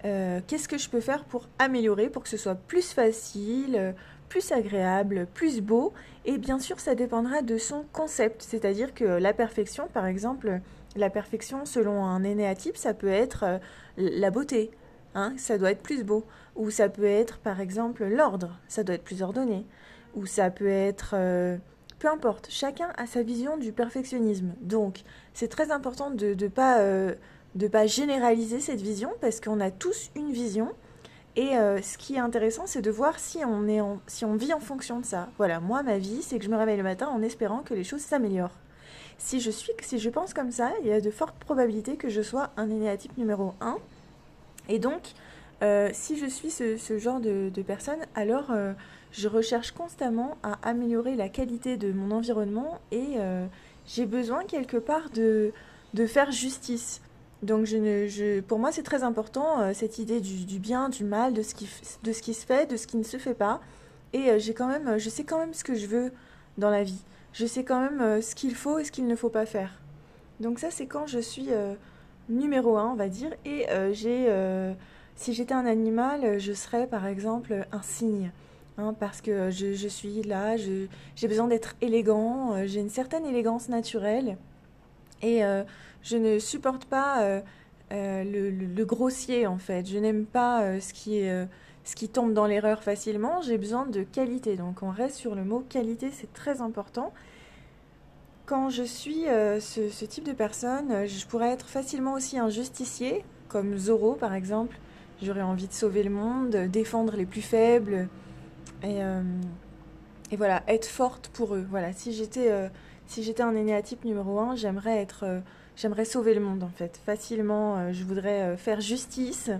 Qu'est-ce 0.02 0.68
que 0.68 0.78
je 0.78 0.88
peux 0.88 1.00
faire 1.00 1.24
pour 1.24 1.48
améliorer, 1.58 2.08
pour 2.08 2.22
que 2.22 2.30
ce 2.30 2.38
soit 2.38 2.54
plus 2.54 2.92
facile, 2.92 3.94
plus 4.30 4.52
agréable, 4.52 5.26
plus 5.34 5.60
beau? 5.60 5.92
Et 6.24 6.38
bien 6.38 6.58
sûr, 6.58 6.80
ça 6.80 6.94
dépendra 6.94 7.42
de 7.42 7.58
son 7.58 7.84
concept, 7.92 8.42
c'est-à-dire 8.42 8.94
que 8.94 9.04
la 9.04 9.34
perfection, 9.34 9.88
par 9.92 10.06
exemple, 10.06 10.60
La 10.94 11.08
perfection, 11.08 11.64
selon 11.64 12.04
un 12.04 12.22
énéatype, 12.22 12.76
ça 12.76 12.92
peut 12.92 13.08
être 13.08 13.44
euh, 13.44 13.58
la 13.96 14.30
beauté, 14.30 14.70
hein, 15.14 15.32
ça 15.38 15.56
doit 15.56 15.70
être 15.70 15.82
plus 15.82 16.04
beau. 16.04 16.24
Ou 16.54 16.70
ça 16.70 16.90
peut 16.90 17.04
être, 17.04 17.38
par 17.38 17.60
exemple, 17.60 18.04
l'ordre, 18.04 18.58
ça 18.68 18.84
doit 18.84 18.96
être 18.96 19.04
plus 19.04 19.22
ordonné. 19.22 19.64
Ou 20.14 20.26
ça 20.26 20.50
peut 20.50 20.68
être... 20.68 21.12
Euh, 21.14 21.56
peu 21.98 22.08
importe, 22.08 22.48
chacun 22.50 22.88
a 22.98 23.06
sa 23.06 23.22
vision 23.22 23.56
du 23.56 23.72
perfectionnisme. 23.72 24.52
Donc, 24.60 25.02
c'est 25.32 25.48
très 25.48 25.70
important 25.70 26.10
de 26.10 26.34
ne 26.34 26.48
pas, 26.48 26.80
euh, 26.80 27.14
pas 27.70 27.86
généraliser 27.86 28.60
cette 28.60 28.80
vision 28.80 29.12
parce 29.20 29.40
qu'on 29.40 29.60
a 29.60 29.70
tous 29.70 30.10
une 30.16 30.32
vision. 30.32 30.72
Et 31.36 31.52
ce 31.54 31.96
qui 31.96 32.16
est 32.16 32.18
intéressant, 32.18 32.66
c'est 32.66 32.82
de 32.82 32.90
voir 32.90 33.18
si 33.18 33.42
on, 33.42 33.66
est 33.66 33.80
si 34.06 34.26
on 34.26 34.34
vit 34.34 34.52
en 34.52 34.60
fonction 34.60 35.00
de 35.00 35.06
ça. 35.06 35.30
Voilà, 35.38 35.60
moi, 35.60 35.82
ma 35.82 35.96
vie, 35.96 36.20
c'est 36.20 36.38
que 36.38 36.44
je 36.44 36.50
me 36.50 36.58
réveille 36.58 36.76
le 36.76 36.82
matin 36.82 37.08
en 37.08 37.22
espérant 37.22 37.60
que 37.60 37.72
les 37.72 37.84
choses 37.84 38.02
s'améliorent 38.02 38.58
si 39.24 39.40
je, 39.40 39.50
suis, 39.50 39.72
si 39.80 39.98
je 39.98 40.10
pense 40.10 40.34
comme 40.34 40.50
ça, 40.50 40.72
il 40.82 40.88
y 40.88 40.92
a 40.92 41.00
de 41.00 41.10
fortes 41.10 41.36
probabilités 41.36 41.96
que 41.96 42.08
je 42.08 42.22
sois 42.22 42.50
un 42.56 42.68
énéatype 42.68 43.16
numéro 43.16 43.54
1. 43.60 43.78
Et 44.68 44.80
donc, 44.80 45.12
euh, 45.62 45.90
si 45.92 46.18
je 46.18 46.26
suis 46.26 46.50
ce, 46.50 46.98
genre 46.98 47.20
de, 47.20 47.50
personne, 47.64 48.00
alors 48.16 48.50
euh, 48.50 48.72
je 49.12 49.28
recherche 49.28 49.70
constamment 49.70 50.36
à 50.42 50.58
améliorer 50.68 51.14
la 51.14 51.28
qualité 51.28 51.76
de 51.76 51.92
mon 51.92 52.10
environnement 52.10 52.80
et 52.90 53.14
euh, 53.18 53.46
j'ai 53.86 54.06
besoin 54.06 54.44
quelque 54.44 54.76
part 54.76 55.08
de, 55.10 55.52
faire 56.08 56.32
justice. 56.32 57.00
Donc 57.42 57.68
pour 58.48 58.58
moi, 58.58 58.72
c'est 58.72 58.82
très 58.82 59.04
important 59.04 59.72
cette 59.72 59.98
idée 59.98 60.20
du, 60.20 60.44
du, 60.44 60.58
bien, 60.58 60.88
du 60.88 61.04
mal, 61.04 61.32
de 61.32 61.42
ce, 61.42 61.54
qui, 61.54 61.68
de 62.02 62.12
ce 62.12 62.22
qui 62.22 62.34
se 62.34 62.44
fait, 62.44 62.68
de 62.70 62.76
ce 62.76 62.86
qui 62.88 62.96
ne 62.96 63.04
se 63.04 63.18
fait 63.18 63.34
pas. 63.34 63.60
Et 64.12 64.38
j'ai 64.38 64.52
quand 64.52 64.68
même, 64.68 64.98
je 64.98 65.08
sais 65.08 65.24
quand 65.24 65.38
même 65.38 65.54
ce 65.54 65.64
que 65.64 65.74
je 65.74 65.86
veux 65.86 66.12
dans 66.58 66.70
la 66.70 66.82
vie 66.82 67.02
je 67.32 67.46
sais 67.46 67.64
quand 67.64 67.80
même 67.80 68.00
euh, 68.00 68.20
ce 68.20 68.34
qu'il 68.34 68.54
faut 68.54 68.78
et 68.78 68.84
ce 68.84 68.92
qu'il 68.92 69.06
ne 69.06 69.16
faut 69.16 69.30
pas 69.30 69.46
faire. 69.46 69.80
Donc 70.40 70.58
ça, 70.58 70.70
c'est 70.70 70.86
quand 70.86 71.06
je 71.06 71.18
suis 71.18 71.46
euh, 71.50 71.74
numéro 72.28 72.76
un, 72.76 72.90
on 72.90 72.94
va 72.94 73.08
dire, 73.08 73.30
et 73.44 73.66
euh, 73.70 74.74
si 75.16 75.32
j'étais 75.32 75.54
un 75.54 75.66
animal, 75.66 76.38
je 76.38 76.52
serais 76.52 76.86
par 76.86 77.06
exemple 77.06 77.66
un 77.72 77.82
cygne. 77.82 78.32
Hein, 78.78 78.94
parce 78.98 79.20
que 79.20 79.50
je, 79.50 79.86
suis 79.86 80.22
là, 80.22 80.56
j'ai 80.56 81.28
besoin 81.28 81.46
d'être 81.46 81.74
élégant, 81.82 82.66
j'ai 82.66 82.80
une 82.80 82.88
certaine 82.88 83.26
élégance 83.26 83.68
naturelle 83.68 84.38
et 85.20 85.42
je 86.02 86.16
ne 86.16 86.38
supporte 86.38 86.86
pas 86.86 87.42
le, 87.90 88.84
grossier 88.84 89.46
en 89.46 89.58
fait. 89.58 89.86
Je 89.86 89.98
n'aime 89.98 90.24
pas 90.24 90.80
ce 90.80 90.94
qui 90.94 91.18
est 91.18 91.46
ce 91.84 91.96
qui 91.96 92.08
tombe 92.08 92.32
dans 92.32 92.46
l'erreur 92.46 92.82
facilement, 92.82 93.40
j'ai 93.42 93.58
besoin 93.58 93.86
de 93.86 94.02
qualité. 94.02 94.56
Donc 94.56 94.82
on 94.82 94.90
reste 94.90 95.16
sur 95.16 95.34
le 95.34 95.44
mot 95.44 95.64
qualité, 95.68 96.10
c'est 96.12 96.32
très 96.32 96.60
important. 96.60 97.12
Quand 98.46 98.70
je 98.70 98.82
suis 98.82 99.28
euh, 99.28 99.60
ce, 99.60 100.04
type 100.04 100.24
de 100.24 100.32
personne, 100.32 100.90
euh, 100.92 101.06
je 101.06 101.26
pourrais 101.26 101.50
être 101.50 101.68
facilement 101.68 102.14
aussi 102.14 102.38
un 102.38 102.50
justicier, 102.50 103.24
comme 103.48 103.76
Zoro 103.76 104.14
par 104.14 104.34
exemple. 104.34 104.76
J'aurais 105.22 105.42
envie 105.42 105.68
de 105.68 105.72
sauver 105.72 106.02
le 106.02 106.10
monde, 106.10 106.50
défendre 106.50 107.16
les 107.16 107.26
plus 107.26 107.42
faibles. 107.42 108.08
Et, 108.82 109.02
euh, 109.02 109.22
voilà, 110.36 110.62
être 110.66 110.86
forte 110.86 111.28
pour 111.28 111.54
eux. 111.54 111.64
Voilà, 111.68 111.92
si 111.92 112.12
j'étais 112.12 112.50
si 113.06 113.22
j'étais 113.22 113.42
un 113.42 113.54
énéatype 113.54 114.04
numéro 114.04 114.40
1, 114.40 114.56
j'aimerais 114.56 114.96
être 114.96 115.42
j'aimerais 115.76 116.06
sauver 116.06 116.34
le 116.34 116.40
monde 116.40 116.62
en 116.62 116.70
fait. 116.70 116.98
Facilement, 117.04 117.92
je 117.92 118.02
voudrais 118.02 118.56
faire 118.56 118.80
justice, 118.80 119.50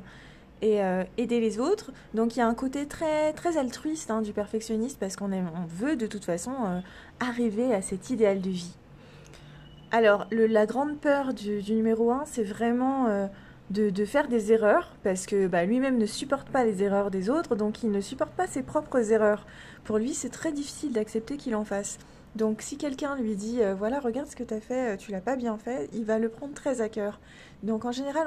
et 0.63 0.83
euh, 0.83 1.05
aider 1.19 1.41
les 1.41 1.59
autres. 1.59 1.93
Donc 2.15 2.37
il 2.37 2.39
y 2.39 2.43
a 2.43 2.47
un 2.47 2.55
côté 2.55 2.87
très, 2.87 3.33
très 3.33 3.59
altruiste 3.59 4.11
hein, 4.11 4.23
du 4.23 4.33
perfectionniste 4.33 4.99
parce 4.99 5.17
qu'on 5.17 5.33
on 5.33 5.67
veut 5.67 5.97
de 5.97 6.07
toute 6.07 6.25
façon 6.25 6.53
euh, 6.65 6.81
arriver 7.21 7.75
à 7.75 7.83
cet 7.83 8.09
idéal 8.11 8.41
de 8.41 8.51
vie. 8.51 8.75
Alors 9.91 10.27
la 10.31 10.65
grande 10.65 10.99
peur 10.99 11.35
du, 11.35 11.63
numéro 11.75 12.13
1, 12.13 12.25
c'est 12.25 12.45
vraiment 12.45 13.09
euh, 13.09 13.27
de, 13.71 14.05
faire 14.07 14.29
des 14.29 14.53
erreurs 14.53 14.91
parce 15.03 15.27
que 15.27 15.49
bah, 15.49 15.65
lui-même 15.65 15.99
ne 15.99 16.07
supporte 16.07 16.49
pas 16.49 16.65
les 16.65 16.83
erreurs 16.83 17.11
des 17.11 17.29
autres, 17.29 17.57
donc 17.57 17.83
il 17.83 17.91
ne 17.91 18.01
supporte 18.01 18.33
pas 18.33 18.47
ses 18.47 18.63
propres 18.63 19.13
erreurs. 19.13 19.45
Pour 19.85 19.99
lui, 19.99 20.15
c'est 20.15 20.31
très 20.31 20.53
difficile 20.53 20.93
d'accepter 20.93 21.37
qu'il 21.37 21.55
en 21.57 21.65
fasse. 21.65 21.99
Donc 22.35 22.63
si 22.63 22.79
quelqu'un 22.79 23.17
lui 23.17 23.37
dit 23.37 23.61
voilà 23.77 24.01
regarde 24.01 24.27
ce 24.27 24.37
que 24.37 24.43
tu 24.43 24.55
as 24.55 24.61
fait, 24.61 24.97
tu 24.97 25.11
l'as 25.11 25.21
pas 25.21 25.37
bien 25.37 25.59
fait, 25.59 25.91
il 25.93 26.05
va 26.05 26.19
le 26.19 26.31
prendre 26.31 26.55
très 26.55 26.81
à 26.81 26.89
cœur. 26.89 27.21
Donc 27.63 27.85
en 27.85 27.93
général, 27.93 28.27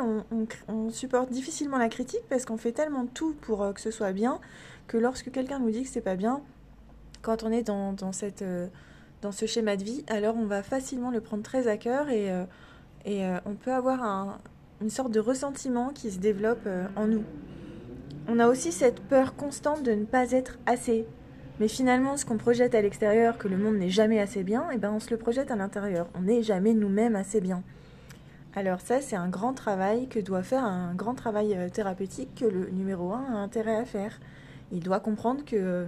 on, 0.68 0.90
supporte 0.90 1.30
difficilement 1.30 1.78
la 1.78 1.90
critique 1.90 2.24
parce 2.30 2.46
qu'on 2.46 2.58
fait 2.58 2.72
tellement 2.72 3.06
tout 3.06 3.36
pour 3.42 3.64
euh, 3.64 3.74
que 3.74 3.82
ce 3.82 3.92
soit 3.92 4.14
bien 4.14 4.40
que 4.88 4.98
lorsque 4.98 5.32
quelqu'un 5.32 5.60
nous 5.60 5.72
dit 5.72 5.84
que 5.84 5.90
c'est 5.90 6.00
pas 6.00 6.16
bien, 6.16 6.42
quand 7.22 7.44
on 7.44 7.52
est 7.52 7.64
dans, 7.64 8.12
cette, 8.12 8.44
euh, 8.44 8.68
dans 9.22 9.32
ce 9.32 9.46
schéma 9.46 9.76
de 9.76 9.84
vie, 9.84 10.06
alors 10.08 10.36
on 10.38 10.46
va 10.46 10.64
facilement 10.64 11.12
le 11.12 11.20
prendre 11.20 11.44
très 11.44 11.68
à 11.68 11.76
cœur 11.76 12.10
et, 12.10 12.32
euh, 12.32 12.46
et 13.06 13.24
on 13.46 13.54
peut 13.54 13.74
avoir 13.74 14.40
une 14.82 14.90
sorte 14.90 15.12
de 15.12 15.20
ressentiment 15.20 15.90
qui 15.90 16.12
se 16.12 16.18
développe 16.18 16.68
en 16.96 17.06
nous. 17.06 17.24
On 18.28 18.40
a 18.40 18.48
aussi 18.48 18.72
cette 18.72 19.00
peur 19.00 19.36
constante 19.36 19.84
de 19.84 19.92
ne 19.92 20.06
pas 20.06 20.32
être 20.32 20.58
assez. 20.66 21.06
Mais 21.60 21.68
finalement, 21.70 22.18
ce 22.18 22.26
qu'on 22.26 22.38
projette 22.38 22.76
à 22.76 22.82
l'extérieur, 22.82 23.38
que 23.38 23.48
le 23.48 23.58
monde 23.58 23.76
n'est 23.76 23.90
jamais 23.90 24.20
assez 24.20 24.44
bien, 24.44 24.70
et 24.72 24.76
eh 24.76 24.78
ben 24.78 24.92
on 24.92 25.00
se 25.00 25.10
le 25.10 25.18
projette 25.18 25.52
à 25.52 25.56
l'intérieur. 25.56 26.08
On 26.16 26.22
n'est 26.22 26.44
jamais 26.44 26.74
nous-mêmes 26.74 27.16
assez 27.16 27.40
bien. 27.40 27.64
Alors 28.56 28.80
ça, 28.80 29.02
c'est 29.02 29.18
un 29.18 29.28
grand 29.28 29.54
travail 29.54 30.08
que 30.08 30.20
doit 30.20 30.44
faire 30.44 30.64
un 30.64 30.94
grand 30.96 31.14
travail 31.14 31.56
euh, 31.56 31.70
thérapeutique 31.70 32.36
que 32.36 32.46
le 32.46 32.70
numéro 32.70 33.12
1 33.12 33.34
a 33.34 33.38
intérêt 33.38 33.76
à 33.76 33.86
faire. 33.86 34.20
Il 34.72 34.82
doit 34.82 35.02
comprendre 35.02 35.44
que 35.44 35.56
euh, 35.56 35.86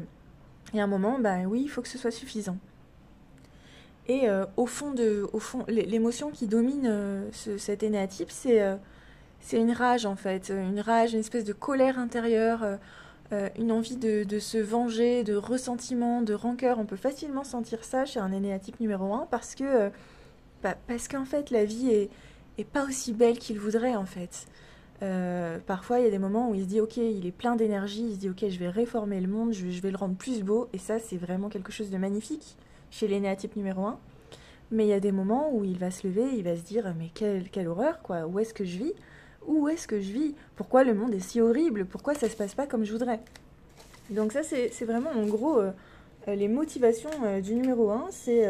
y 0.73 0.79
a 0.79 0.83
un 0.83 0.87
moment, 0.87 1.17
bah 1.17 1.39
oui, 1.47 1.61
il 1.63 1.69
faut 1.69 1.81
que 1.81 1.87
ce 1.87 1.97
soit 1.97 2.11
suffisant. 2.11 2.57
Et 4.07 4.29
euh, 4.29 4.45
au 4.57 4.65
fond 4.65 4.91
de, 4.91 5.29
au 5.31 5.39
fond, 5.39 5.65
l'émotion 5.67 6.29
qui 6.29 6.47
domine 6.47 7.29
cet 7.31 7.83
énéatype, 7.83 8.31
c'est 8.31 8.61
c'est 9.41 9.59
une 9.59 9.71
rage 9.71 10.05
en 10.05 10.15
fait, 10.15 10.49
une 10.49 10.79
rage, 10.79 11.13
une 11.13 11.19
espèce 11.19 11.43
de 11.43 11.53
colère 11.53 11.99
intérieure, 11.99 12.65
une 13.31 13.71
envie 13.71 13.97
de, 13.97 14.23
de, 14.23 14.39
se 14.39 14.57
venger, 14.57 15.23
de 15.23 15.35
ressentiment, 15.35 16.21
de 16.21 16.33
rancœur. 16.33 16.79
On 16.79 16.85
peut 16.85 16.95
facilement 16.95 17.43
sentir 17.43 17.83
ça 17.83 18.05
chez 18.05 18.19
un 18.19 18.31
énéatype 18.31 18.79
numéro 18.79 19.13
1 19.13 19.27
parce 19.29 19.53
que 19.53 19.91
bah, 20.63 20.75
parce 20.87 21.07
qu'en 21.07 21.25
fait 21.25 21.51
la 21.51 21.65
vie 21.65 21.89
est 21.89 22.09
et 22.57 22.63
pas 22.63 22.85
aussi 22.85 23.13
belle 23.13 23.37
qu'il 23.37 23.59
voudrait 23.59 23.95
en 23.95 24.05
fait. 24.05 24.47
Euh, 25.03 25.59
parfois, 25.65 25.99
il 25.99 26.05
y 26.05 26.07
a 26.07 26.11
des 26.11 26.17
moments 26.17 26.49
où 26.49 26.55
il 26.55 26.63
se 26.63 26.67
dit 26.67 26.81
ok, 26.81 26.97
il 26.97 27.25
est 27.25 27.31
plein 27.31 27.55
d'énergie, 27.55 28.03
il 28.09 28.13
se 28.15 28.19
dit 28.19 28.29
ok, 28.29 28.45
je 28.49 28.59
vais 28.59 28.69
réformer 28.69 29.21
le 29.21 29.27
monde, 29.27 29.53
je, 29.53 29.81
vais 29.81 29.91
le 29.91 29.97
rendre 29.97 30.15
plus 30.15 30.43
beau, 30.43 30.67
et 30.73 30.79
ça, 30.79 30.97
c'est 30.99 31.17
vraiment 31.17 31.49
quelque 31.49 31.71
chose 31.71 31.91
de 31.91 31.97
magnifique 31.97 32.57
chez 32.89 33.07
l'énéatype 33.07 33.55
numéro 33.55 33.85
1. 33.85 33.99
Mais 34.71 34.85
il 34.85 34.89
y 34.89 34.93
a 34.93 34.99
des 34.99 35.11
moments 35.11 35.53
où 35.53 35.63
il 35.63 35.77
va 35.77 35.91
se 35.91 36.07
lever, 36.07 36.25
il 36.35 36.43
va 36.43 36.55
se 36.55 36.63
dire 36.63 36.93
mais 36.97 37.09
quelle, 37.13 37.49
quelle 37.49 37.67
horreur 37.67 38.01
quoi, 38.01 38.25
où 38.25 38.39
est-ce 38.39 38.53
que 38.53 38.65
je 38.65 38.77
vis? 38.79 38.93
Où 39.47 39.67
est-ce 39.69 39.87
que 39.87 39.99
je 39.99 40.11
vis? 40.11 40.35
Pourquoi 40.55 40.83
le 40.83 40.93
monde 40.93 41.13
est 41.13 41.19
si 41.19 41.41
horrible? 41.41 41.85
Pourquoi 41.85 42.13
ça 42.13 42.29
se 42.29 42.35
passe 42.35 42.53
pas 42.53 42.67
comme 42.67 42.83
je 42.83 42.91
voudrais? 42.91 43.19
Donc 44.09 44.31
ça, 44.31 44.43
c'est 44.43 44.85
vraiment 44.85 45.09
en 45.09 45.25
gros 45.25 45.59
euh, 45.59 45.71
les 46.27 46.47
motivations 46.47 47.09
euh, 47.25 47.41
du 47.41 47.55
numéro 47.55 47.89
1, 47.89 48.07
c'est 48.11 48.45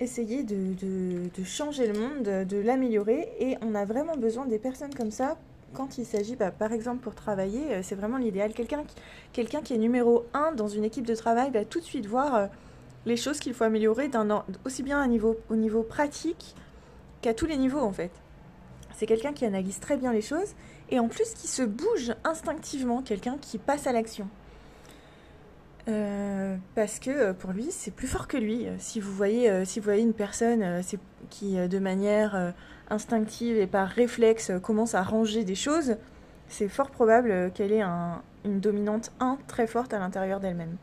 essayer 0.00 0.42
de, 0.42 1.44
changer 1.44 1.86
le 1.86 1.98
monde, 1.98 2.22
de, 2.22 2.56
l'améliorer. 2.56 3.28
Et 3.38 3.56
on 3.62 3.74
a 3.74 3.84
vraiment 3.84 4.16
besoin 4.16 4.46
des 4.46 4.58
personnes 4.58 4.94
comme 4.94 5.10
ça 5.10 5.36
quand 5.74 5.98
il 5.98 6.04
s'agit, 6.04 6.36
bah, 6.36 6.50
par 6.50 6.72
exemple, 6.72 7.00
pour 7.02 7.14
travailler. 7.14 7.74
Euh, 7.74 7.80
c'est 7.82 7.94
vraiment 7.94 8.18
l'idéal. 8.18 8.52
Quelqu'un 8.52 9.62
qui 9.62 9.74
est 9.74 9.78
numéro 9.78 10.24
1 10.34 10.52
dans 10.52 10.68
une 10.68 10.84
équipe 10.84 11.06
de 11.06 11.14
travail 11.14 11.50
va 11.50 11.64
tout 11.64 11.80
de 11.80 11.84
suite 11.84 12.06
voir 12.06 12.34
euh, 12.34 12.46
les 13.06 13.16
choses 13.16 13.38
qu'il 13.38 13.54
faut 13.54 13.64
améliorer, 13.64 14.10
aussi 14.64 14.82
bien 14.82 15.04
au 15.48 15.56
niveau 15.56 15.82
pratique 15.82 16.54
qu'à 17.22 17.34
tous 17.34 17.46
les 17.46 17.56
niveaux, 17.56 17.80
en 17.80 17.92
fait. 17.92 18.10
C'est 19.00 19.06
quelqu'un 19.06 19.32
qui 19.32 19.46
analyse 19.46 19.80
très 19.80 19.96
bien 19.96 20.12
les 20.12 20.20
choses 20.20 20.54
et 20.90 20.98
en 20.98 21.08
plus 21.08 21.32
qui 21.32 21.48
se 21.48 21.62
bouge 21.62 22.12
instinctivement, 22.22 23.00
quelqu'un 23.00 23.38
qui 23.40 23.56
passe 23.56 23.86
à 23.86 23.92
l'action. 23.92 24.28
Euh, 25.88 26.54
parce 26.74 26.98
que 26.98 27.08
euh, 27.08 27.32
pour 27.32 27.52
lui, 27.52 27.68
c'est 27.70 27.92
plus 27.92 28.06
fort 28.06 28.28
que 28.28 28.36
lui. 28.36 28.66
Si 28.76 29.00
vous 29.00 29.10
voyez, 29.10 29.48
euh, 29.48 29.64
si 29.64 29.80
vous 29.80 29.84
voyez 29.84 30.02
une 30.02 30.12
personne 30.12 30.82
qui, 31.30 31.56
de 31.56 31.78
manière 31.78 32.52
instinctive 32.90 33.56
et 33.56 33.66
par 33.66 33.88
réflexe, 33.88 34.52
commence 34.62 34.94
à 34.94 35.02
ranger 35.02 35.44
des 35.44 35.54
choses, 35.54 35.96
c'est 36.48 36.68
fort 36.68 36.90
probable 36.90 37.52
qu'elle 37.54 37.72
ait 37.72 37.82
une 38.44 38.60
dominante 38.60 39.12
1 39.18 39.38
très 39.46 39.66
forte 39.66 39.94
à 39.94 39.98
l'intérieur 39.98 40.40
d'elle-même. 40.40 40.76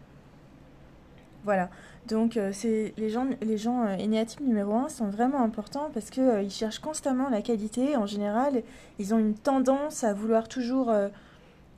Voilà. 1.43 1.69
Donc, 2.07 2.39
c'est 2.53 2.93
les 2.97 3.09
gens, 3.09 3.27
les 3.41 3.57
gens 3.57 3.87
énéatypes 3.97 4.41
numéro 4.41 4.73
1 4.75 4.89
sont 4.89 5.07
vraiment 5.07 5.41
importants 5.41 5.89
parce 5.93 6.09
qu'ils 6.09 6.49
cherchent 6.49 6.79
constamment 6.79 7.29
la 7.29 7.41
qualité. 7.41 7.95
En 7.97 8.05
général, 8.05 8.63
ils 8.97 9.13
ont 9.13 9.19
une 9.19 9.35
tendance 9.35 10.03
à 10.03 10.13
vouloir 10.13 10.47
toujours 10.47 10.91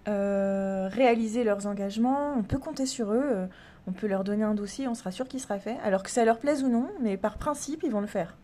euh, 0.10 0.90
réaliser 0.92 1.44
leurs 1.44 1.68
engagements, 1.68 2.34
on 2.36 2.42
peut 2.42 2.58
compter 2.58 2.88
sur 2.88 3.12
eux, 3.12 3.22
euh, 3.22 3.46
on 3.86 3.92
peut 3.92 4.08
leur 4.08 4.24
donner 4.24 4.44
un 4.44 4.56
dossier, 4.56 4.88
on 4.88 4.96
sera 4.96 5.12
sûr 5.12 5.28
qu'il 5.28 5.40
sera 5.40 5.60
fait, 5.60 5.78
alors 5.84 6.02
que 6.02 6.10
ça 6.10 6.26
leur 6.26 6.40
plaise 6.40 6.64
ou 6.64 6.70
non, 6.70 6.88
mais 7.02 7.16
par 7.16 7.38
principe, 7.38 7.84
ils 7.84 7.92
vont 7.92 8.02
le 8.02 8.08
faire. 8.08 8.36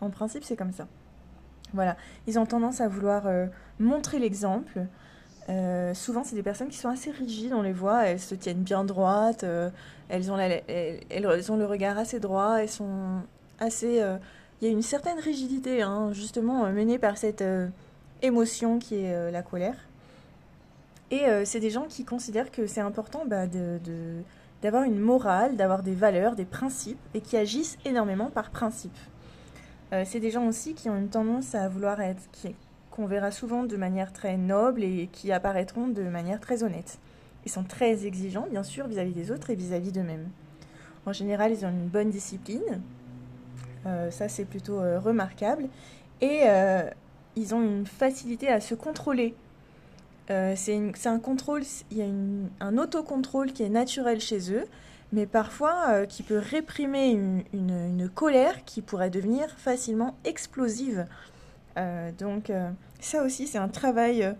En 0.00 0.10
principe, 0.10 0.42
c'est 0.42 0.56
comme 0.56 0.72
ça. 0.72 0.88
Voilà, 1.74 1.96
ils 2.26 2.40
ont 2.40 2.46
tendance 2.46 2.80
à 2.80 2.88
vouloir 2.88 3.26
euh, 3.26 3.46
montrer 3.78 4.18
l'exemple. 4.18 4.80
Souvent, 5.94 6.24
c'est 6.24 6.34
des 6.34 6.42
personnes 6.42 6.68
qui 6.68 6.78
sont 6.78 6.88
assez 6.88 7.10
rigides, 7.10 7.52
on 7.52 7.62
les 7.62 7.72
voit, 7.72 8.06
elles 8.06 8.20
se 8.20 8.34
tiennent 8.34 8.62
bien 8.62 8.84
droites, 8.84 9.44
elles, 10.08 10.30
ont 10.30 10.38
elles, 10.38 11.52
ont 11.52 11.56
le 11.56 11.66
regard 11.66 11.98
assez 11.98 12.20
droit, 12.20 12.56
elles 12.60 12.68
sont 12.68 13.20
assez 13.58 14.02
il 14.60 14.66
y 14.66 14.68
a 14.68 14.70
une 14.70 14.82
certaine 14.82 15.18
rigidité, 15.18 15.82
hein, 15.82 16.12
justement, 16.12 16.70
menée 16.70 16.98
par 16.98 17.18
cette 17.18 17.42
émotion 18.22 18.78
qui 18.78 18.94
est 18.96 19.30
la 19.32 19.42
colère. 19.42 19.74
Et 21.10 21.24
c'est 21.44 21.60
des 21.60 21.70
gens 21.70 21.86
qui 21.88 22.04
considèrent 22.04 22.50
que 22.50 22.66
c'est 22.66 22.80
important 22.80 23.24
bah, 23.26 23.46
d'avoir 24.62 24.84
une 24.84 25.00
morale, 25.00 25.56
d'avoir 25.56 25.82
des 25.82 25.94
valeurs, 25.94 26.36
des 26.36 26.44
principes, 26.44 27.00
et 27.12 27.20
qui 27.20 27.36
agissent 27.36 27.76
énormément 27.84 28.30
par 28.30 28.50
principe. 28.50 28.96
c'est 30.04 30.20
des 30.20 30.30
gens 30.30 30.46
aussi 30.46 30.74
qui 30.74 30.88
ont 30.88 30.96
une 30.96 31.10
tendance 31.10 31.56
à 31.56 31.68
vouloir 31.68 32.00
être, 32.00 32.22
qui, 32.30 32.54
qu'on 32.92 33.06
verra 33.06 33.30
souvent 33.30 33.64
de 33.64 33.76
manière 33.76 34.12
très 34.12 34.36
noble 34.36 34.84
et 34.84 35.08
qui 35.10 35.32
apparaîtront 35.32 35.88
de 35.88 36.02
manière 36.02 36.38
très 36.40 36.62
honnête. 36.62 36.98
Ils 37.44 37.50
sont 37.50 37.64
très 37.64 38.06
exigeants, 38.06 38.46
bien 38.48 38.62
sûr, 38.62 38.86
vis-à-vis 38.86 39.14
des 39.14 39.30
autres 39.32 39.50
et 39.50 39.56
vis-à-vis 39.56 39.90
d'eux-mêmes. 39.90 40.28
En 41.06 41.12
général, 41.12 41.52
ils 41.52 41.64
ont 41.64 41.70
une 41.70 41.88
bonne 41.88 42.10
discipline. 42.10 42.80
Euh, 43.86 44.10
ça, 44.10 44.28
c'est 44.28 44.44
plutôt 44.44 44.78
euh, 44.78 45.00
remarquable. 45.00 45.64
Et 46.20 46.42
euh, 46.44 46.88
ils 47.34 47.54
ont 47.54 47.62
une 47.62 47.86
facilité 47.86 48.48
à 48.48 48.60
se 48.60 48.74
contrôler. 48.74 49.34
c'est 50.28 51.06
un 51.06 51.18
contrôle, 51.18 51.62
il 51.90 51.96
y 51.96 52.02
a 52.02 52.06
un 52.60 52.78
autocontrôle 52.78 53.52
qui 53.52 53.64
est 53.64 53.68
naturel 53.68 54.20
chez 54.20 54.52
eux, 54.52 54.64
mais 55.12 55.26
parfois 55.26 56.06
qui 56.06 56.22
peut 56.22 56.38
réprimer 56.38 57.10
une 57.52 58.08
colère 58.14 58.64
qui 58.64 58.80
pourrait 58.80 59.10
devenir 59.10 59.50
facilement 59.58 60.16
explosive 60.24 61.06
donc 62.18 62.50
euh, 62.50 62.70
ça 63.00 63.22
aussi, 63.22 63.46
c'est 63.46 63.58
un 63.58 63.68
travail 63.68 64.22
euh, 64.22 64.32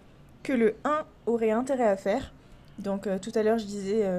que 0.42 0.52
le 0.52 0.74
1 0.84 1.04
aurait 1.26 1.50
intérêt 1.50 1.88
à 1.88 1.96
faire. 1.96 2.32
Donc 2.78 3.08
tout 3.20 3.30
à 3.34 3.42
l'heure, 3.42 3.58
je 3.58 3.66
disais 3.66 4.10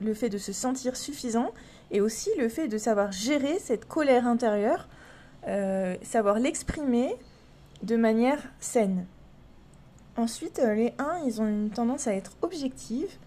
le 0.00 0.14
fait 0.14 0.30
de 0.30 0.38
se 0.38 0.52
sentir 0.52 0.96
suffisant 0.96 1.50
et 1.90 2.00
aussi 2.00 2.30
le 2.38 2.48
fait 2.48 2.66
de 2.68 2.78
savoir 2.78 3.12
gérer 3.12 3.58
cette 3.58 3.86
colère 3.86 4.26
intérieure, 4.26 4.88
savoir 6.02 6.38
l'exprimer 6.38 7.14
de 7.82 7.96
manière 7.96 8.38
saine. 8.58 9.04
Ensuite, 10.16 10.62
les 10.64 10.94
1, 10.98 11.24
ils 11.26 11.42
ont 11.42 11.46
une 11.46 11.68
tendance 11.68 12.06
à 12.06 12.14
être 12.14 12.32
objectifs. 12.40 13.18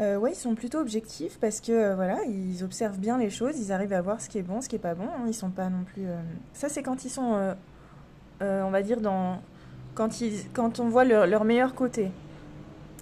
Euh, 0.00 0.16
ouais, 0.16 0.32
ils 0.32 0.36
sont 0.36 0.54
plutôt 0.54 0.78
objectifs 0.78 1.38
parce 1.38 1.60
que 1.60 1.94
voilà, 1.94 2.22
ils 2.24 2.64
observent 2.64 2.98
bien 2.98 3.18
les 3.18 3.28
choses, 3.28 3.58
ils 3.58 3.72
arrivent 3.72 3.92
à 3.92 4.00
voir 4.00 4.20
ce 4.22 4.30
qui 4.30 4.38
est 4.38 4.42
bon, 4.42 4.62
ce 4.62 4.68
qui 4.68 4.76
est 4.76 4.78
pas 4.78 4.94
bon. 4.94 5.08
Hein. 5.08 5.24
ils 5.26 5.34
sont 5.34 5.50
pas 5.50 5.68
non 5.68 5.84
plus. 5.84 6.06
Ça, 6.54 6.70
c'est 6.70 6.82
quand 6.82 7.04
ils 7.04 7.10
sont 7.10 7.54
euh, 8.40 8.62
on 8.62 8.70
va 8.70 8.82
dire, 8.82 9.00
dans, 9.00 9.40
quand, 9.94 10.20
ils, 10.20 10.50
quand 10.52 10.80
on 10.80 10.88
voit 10.88 11.04
leur, 11.04 11.44
meilleur 11.44 11.74
côté. 11.74 12.10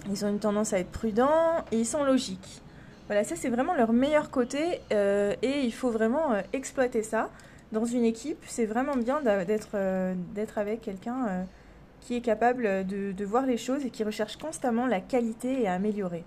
Ils 0.09 0.25
ont 0.25 0.29
une 0.29 0.39
tendance 0.39 0.73
à 0.73 0.79
être 0.79 0.89
prudents 0.89 1.63
et 1.71 1.77
ils 1.77 1.85
sont 1.85 2.03
logiques. 2.03 2.61
Voilà, 3.07 3.23
ça 3.23 3.35
c'est 3.35 3.49
vraiment 3.49 3.73
leur 3.73 3.93
meilleur 3.93 4.29
côté 4.31 4.81
euh, 4.91 5.33
et 5.41 5.61
il 5.61 5.73
faut 5.73 5.91
vraiment 5.91 6.33
euh, 6.33 6.41
exploiter 6.53 7.03
ça. 7.03 7.29
Dans 7.71 7.85
une 7.85 8.03
équipe, 8.03 8.43
c'est 8.47 8.65
vraiment 8.65 8.95
bien 8.95 9.21
d'être 9.21 10.57
avec 10.57 10.81
quelqu'un 10.81 11.45
qui 11.99 12.15
est 12.15 12.21
capable 12.21 12.87
de, 12.87 13.25
voir 13.25 13.45
les 13.45 13.57
choses 13.57 13.85
et 13.85 13.89
qui 13.89 14.05
recherche 14.05 14.37
constamment 14.37 14.87
la 14.87 15.01
qualité 15.01 15.63
et 15.63 15.67
à 15.67 15.73
améliorer. 15.73 16.23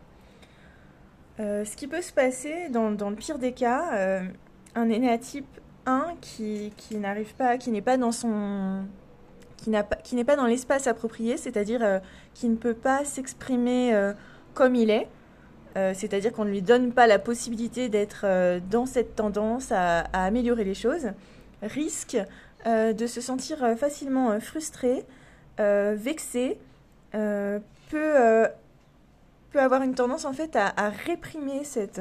ce 1.38 1.76
qui 1.76 1.86
peut 1.86 2.02
se 2.02 2.12
passer 2.12 2.68
dans, 2.68 2.90
dans 2.90 3.08
le 3.08 3.16
pire 3.16 3.38
des 3.38 3.52
cas, 3.52 4.20
un 4.74 4.88
énéatype 4.90 5.46
1 5.86 6.16
qui, 6.20 6.74
qui 6.76 6.96
n'arrive 6.96 7.34
pas, 7.34 7.56
qui 7.56 7.70
n'est 7.70 7.80
pas 7.80 7.96
dans 7.96 8.12
son 8.12 8.84
qui 9.62 9.70
n'est 9.70 10.24
pas, 10.24 10.36
dans 10.36 10.46
l'espace 10.46 10.86
approprié, 10.86 11.36
c'est-à-dire 11.36 11.82
euh, 11.82 11.98
qui 12.34 12.48
ne 12.48 12.56
peut 12.56 12.74
pas 12.74 13.04
s'exprimer 13.04 13.94
euh, 13.94 14.12
comme 14.54 14.74
il 14.74 14.90
est, 14.90 15.08
euh, 15.76 15.92
c'est-à-dire 15.94 16.32
qu'on 16.32 16.44
ne 16.44 16.50
lui 16.50 16.62
donne 16.62 16.92
pas 16.92 17.06
la 17.06 17.18
possibilité 17.18 17.88
d'être 17.88 18.26
dans 18.70 18.86
cette 18.86 19.14
tendance 19.16 19.70
à, 19.70 20.00
améliorer 20.12 20.64
les 20.64 20.74
choses, 20.74 21.08
risque 21.62 22.16
de 22.66 23.06
se 23.06 23.20
sentir 23.20 23.58
facilement 23.78 24.38
frustré, 24.40 25.04
vexé, 25.58 26.58
peut, 27.12 28.48
avoir 29.54 29.82
une 29.82 29.94
tendance 29.94 30.24
en 30.24 30.32
fait 30.32 30.56
à, 30.56 30.90
réprimer 31.06 31.64
cette, 31.64 32.00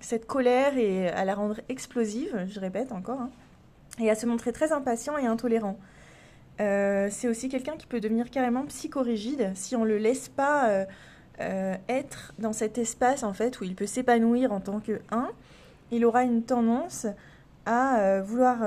cette 0.00 0.26
colère 0.26 0.78
et 0.78 1.08
à 1.08 1.24
la 1.24 1.34
rendre 1.34 1.60
explosive, 1.68 2.46
je 2.48 2.60
répète 2.60 2.92
encore, 2.92 3.20
hein, 3.20 3.30
et 3.98 4.08
à 4.08 4.14
se 4.14 4.26
montrer 4.26 4.52
très 4.52 4.72
impatient 4.72 5.18
et 5.18 5.26
intolérant. 5.26 5.78
Euh, 6.60 7.08
c'est 7.10 7.28
aussi 7.28 7.48
quelqu'un 7.48 7.76
qui 7.76 7.86
peut 7.86 8.00
devenir 8.00 8.30
carrément 8.30 8.64
psychorigide 8.66 9.50
si 9.54 9.74
on 9.74 9.84
le 9.84 9.98
laisse 9.98 10.28
pas 10.28 10.68
euh, 10.68 10.84
euh, 11.40 11.74
être 11.88 12.32
dans 12.38 12.52
cet 12.52 12.78
espace 12.78 13.24
en 13.24 13.32
fait 13.32 13.60
où 13.60 13.64
il 13.64 13.74
peut 13.74 13.86
s'épanouir 13.86 14.52
en 14.52 14.60
tant 14.60 14.80
que 14.80 15.00
un. 15.10 15.30
Il 15.90 16.04
aura 16.04 16.22
une 16.22 16.42
tendance 16.42 17.06
à 17.66 18.20
vouloir 18.20 18.62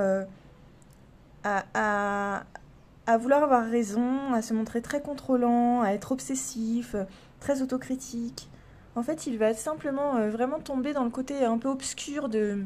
à, 1.44 2.44
vouloir 3.18 3.42
avoir 3.42 3.64
raison, 3.64 4.32
à 4.32 4.42
se 4.42 4.54
montrer 4.54 4.82
très 4.82 5.00
contrôlant, 5.00 5.82
à 5.82 5.90
être 5.90 6.12
obsessif, 6.12 6.94
très 7.40 7.62
autocritique. 7.62 8.48
En 8.96 9.02
fait, 9.02 9.26
il 9.26 9.38
va 9.38 9.54
simplement 9.54 10.28
vraiment 10.28 10.58
tomber 10.58 10.92
dans 10.92 11.04
le 11.04 11.10
côté 11.10 11.44
un 11.44 11.58
peu 11.58 11.68
obscur 11.68 12.28
de 12.28 12.64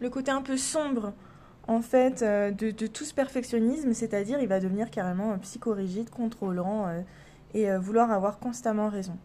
le 0.00 0.10
côté 0.10 0.30
un 0.30 0.42
peu 0.42 0.56
sombre 0.56 1.12
en 1.72 1.80
fait 1.80 2.22
euh, 2.22 2.50
de, 2.50 2.86
tout 2.86 3.04
ce 3.04 3.14
perfectionnisme, 3.14 3.92
c'est-à-dire 3.94 4.40
il 4.40 4.48
va 4.48 4.60
devenir 4.60 4.90
carrément 4.90 5.36
psychorigide, 5.38 6.10
contrôlant 6.10 6.86
euh, 6.86 7.00
et 7.54 7.70
euh, 7.70 7.78
vouloir 7.78 8.10
avoir 8.10 8.38
constamment 8.38 8.88
raison. 8.88 9.16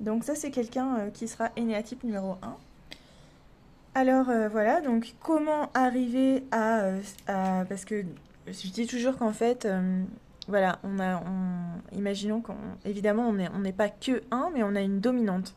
Donc 0.00 0.24
ça 0.24 0.34
c'est 0.34 0.50
quelqu'un 0.50 1.10
qui 1.12 1.28
sera 1.28 1.50
énéatype 1.56 2.02
numéro 2.02 2.36
1. 2.42 2.56
Alors 3.94 4.30
voilà, 4.50 4.80
donc 4.80 5.14
comment 5.20 5.70
arriver 5.74 6.44
à, 6.50 6.92
parce 7.26 7.84
que 7.84 8.04
je 8.46 8.70
dis 8.70 8.86
toujours 8.86 9.18
qu'en 9.18 9.32
fait 9.32 9.68
voilà, 10.48 10.78
on 10.82 10.98
a 10.98 11.22
imaginons 11.92 12.42
qu'évidemment 12.42 13.28
on 13.28 13.34
n'est 13.34 13.50
on 13.54 13.72
pas 13.72 13.90
que 13.90 14.22
1 14.30 14.50
mais 14.54 14.62
on 14.62 14.74
a 14.74 14.80
une 14.80 14.98
dominante. 14.98 15.54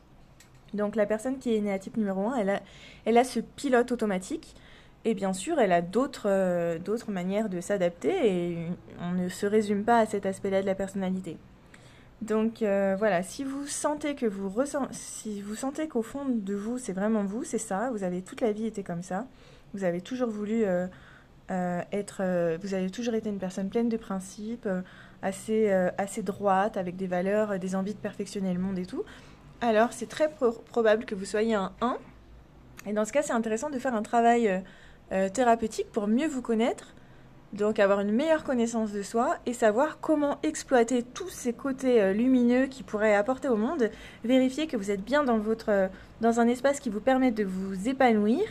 Donc 0.75 0.95
la 0.95 1.05
personne 1.05 1.39
qui 1.39 1.51
est 1.51 1.55
énéatype 1.55 1.97
numéro 1.97 2.27
1, 2.27 2.35
elle 2.35 2.49
a, 2.49 2.61
elle 3.05 3.17
a 3.17 3.23
ce 3.23 3.39
pilote 3.39 3.91
automatique 3.93 4.55
et 5.05 5.13
bien 5.13 5.33
sûr, 5.33 5.59
elle 5.59 5.71
a 5.71 5.83
d'autres 5.83 6.27
euh, 6.27 6.79
manières 7.07 7.47
de 7.47 7.61
s'adapter 7.61 8.11
et 8.27 8.57
on 8.99 9.11
ne 9.11 9.29
se 9.29 9.45
résume 9.45 9.83
pas 9.83 9.99
à 9.99 10.05
cet 10.07 10.25
aspect-là 10.25 10.61
de 10.61 10.65
la 10.65 10.73
personnalité. 10.73 11.37
Donc 12.23 12.63
euh, 12.63 12.95
voilà, 12.97 13.21
si 13.21 13.43
vous 13.43 13.67
sentez 13.67 14.15
que 14.15 14.25
vous 14.25 14.51
si 14.91 15.41
vous 15.41 15.53
sentez 15.53 15.87
qu'au 15.87 16.01
fond 16.01 16.25
de 16.27 16.55
vous, 16.55 16.79
c'est 16.79 16.93
vraiment 16.93 17.23
vous, 17.23 17.43
c'est 17.43 17.59
ça, 17.59 17.91
vous 17.91 18.03
avez 18.03 18.23
toute 18.23 18.41
la 18.41 18.51
vie 18.51 18.65
été 18.65 18.81
comme 18.81 19.03
ça, 19.03 19.27
vous 19.75 19.83
avez 19.83 20.01
toujours 20.01 20.29
voulu 20.29 20.63
euh, 20.65 20.87
être, 21.91 22.57
vous 22.59 22.73
avez 22.73 22.89
toujours 22.89 23.13
été 23.13 23.29
une 23.29 23.37
personne 23.37 23.69
pleine 23.69 23.89
de 23.89 23.97
principes, 23.97 24.67
assez, 25.21 25.69
assez 25.99 26.23
droite, 26.23 26.77
avec 26.77 26.95
des 26.95 27.07
valeurs, 27.07 27.59
des 27.59 27.75
envies 27.75 27.93
de 27.93 27.99
perfectionner 27.99 28.53
le 28.53 28.59
monde 28.59 28.79
et 28.79 28.87
tout, 28.87 29.03
alors 29.61 29.93
c'est 29.93 30.09
très 30.09 30.31
probable 30.69 31.05
que 31.05 31.13
vous 31.13 31.25
soyez 31.25 31.53
un 31.53 31.73
1. 31.81 31.97
Et 32.87 32.93
dans 32.93 33.05
ce 33.05 33.11
cas, 33.11 33.21
c'est 33.21 33.33
intéressant 33.33 33.69
de 33.69 33.77
faire 33.77 33.93
un 33.93 34.03
travail 34.03 34.63
euh, 35.11 35.29
thérapeutique 35.29 35.91
pour 35.91 36.07
mieux 36.07 36.27
vous 36.27 36.41
connaître, 36.41 36.95
donc 37.53 37.79
avoir 37.79 37.99
une 37.99 38.11
meilleure 38.11 38.43
connaissance 38.43 38.91
de 38.91 39.03
soi 39.03 39.37
et 39.45 39.53
savoir 39.53 39.99
comment 39.99 40.39
exploiter 40.41 41.03
tous 41.03 41.29
ces 41.29 41.53
côtés 41.53 42.01
euh, 42.01 42.13
lumineux 42.13 42.65
qui 42.65 42.81
pourraient 42.81 43.15
apporter 43.15 43.47
au 43.47 43.55
monde, 43.55 43.91
vérifier 44.23 44.65
que 44.65 44.75
vous 44.77 44.89
êtes 44.89 45.03
bien 45.03 45.23
dans, 45.23 45.37
votre, 45.37 45.69
euh, 45.69 45.87
dans 46.21 46.39
un 46.39 46.47
espace 46.47 46.79
qui 46.79 46.89
vous 46.89 47.01
permet 47.01 47.31
de 47.31 47.43
vous 47.43 47.87
épanouir 47.87 48.41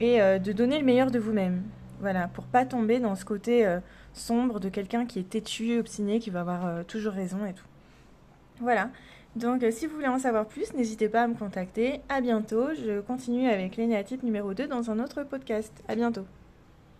et 0.00 0.20
de 0.20 0.52
donner 0.52 0.78
le 0.78 0.84
meilleur 0.84 1.10
de 1.10 1.18
vous-même. 1.18 1.64
Voilà, 1.98 2.28
pour 2.28 2.44
pas 2.44 2.64
tomber 2.64 3.00
dans 3.00 3.16
ce 3.16 3.24
côté 3.24 3.66
sombre 4.12 4.60
de 4.60 4.68
quelqu'un 4.68 5.06
qui 5.06 5.18
est 5.18 5.28
têtu, 5.28 5.76
obstiné, 5.76 6.20
qui 6.20 6.30
va 6.30 6.42
avoir 6.42 6.84
toujours 6.84 7.14
raison 7.14 7.44
et 7.44 7.52
tout. 7.52 7.66
Voilà. 8.60 8.90
Donc 9.38 9.62
euh, 9.62 9.70
si 9.70 9.86
vous 9.86 9.94
voulez 9.94 10.08
en 10.08 10.18
savoir 10.18 10.46
plus, 10.46 10.74
n'hésitez 10.74 11.08
pas 11.08 11.22
à 11.22 11.28
me 11.28 11.34
contacter. 11.34 12.00
À 12.08 12.20
bientôt. 12.20 12.68
Je 12.74 13.00
continue 13.00 13.48
avec 13.48 13.76
l'énéatype 13.76 14.22
numéro 14.22 14.52
2 14.52 14.66
dans 14.66 14.90
un 14.90 14.98
autre 14.98 15.22
podcast. 15.22 15.72
À 15.86 15.94
bientôt. 15.94 16.26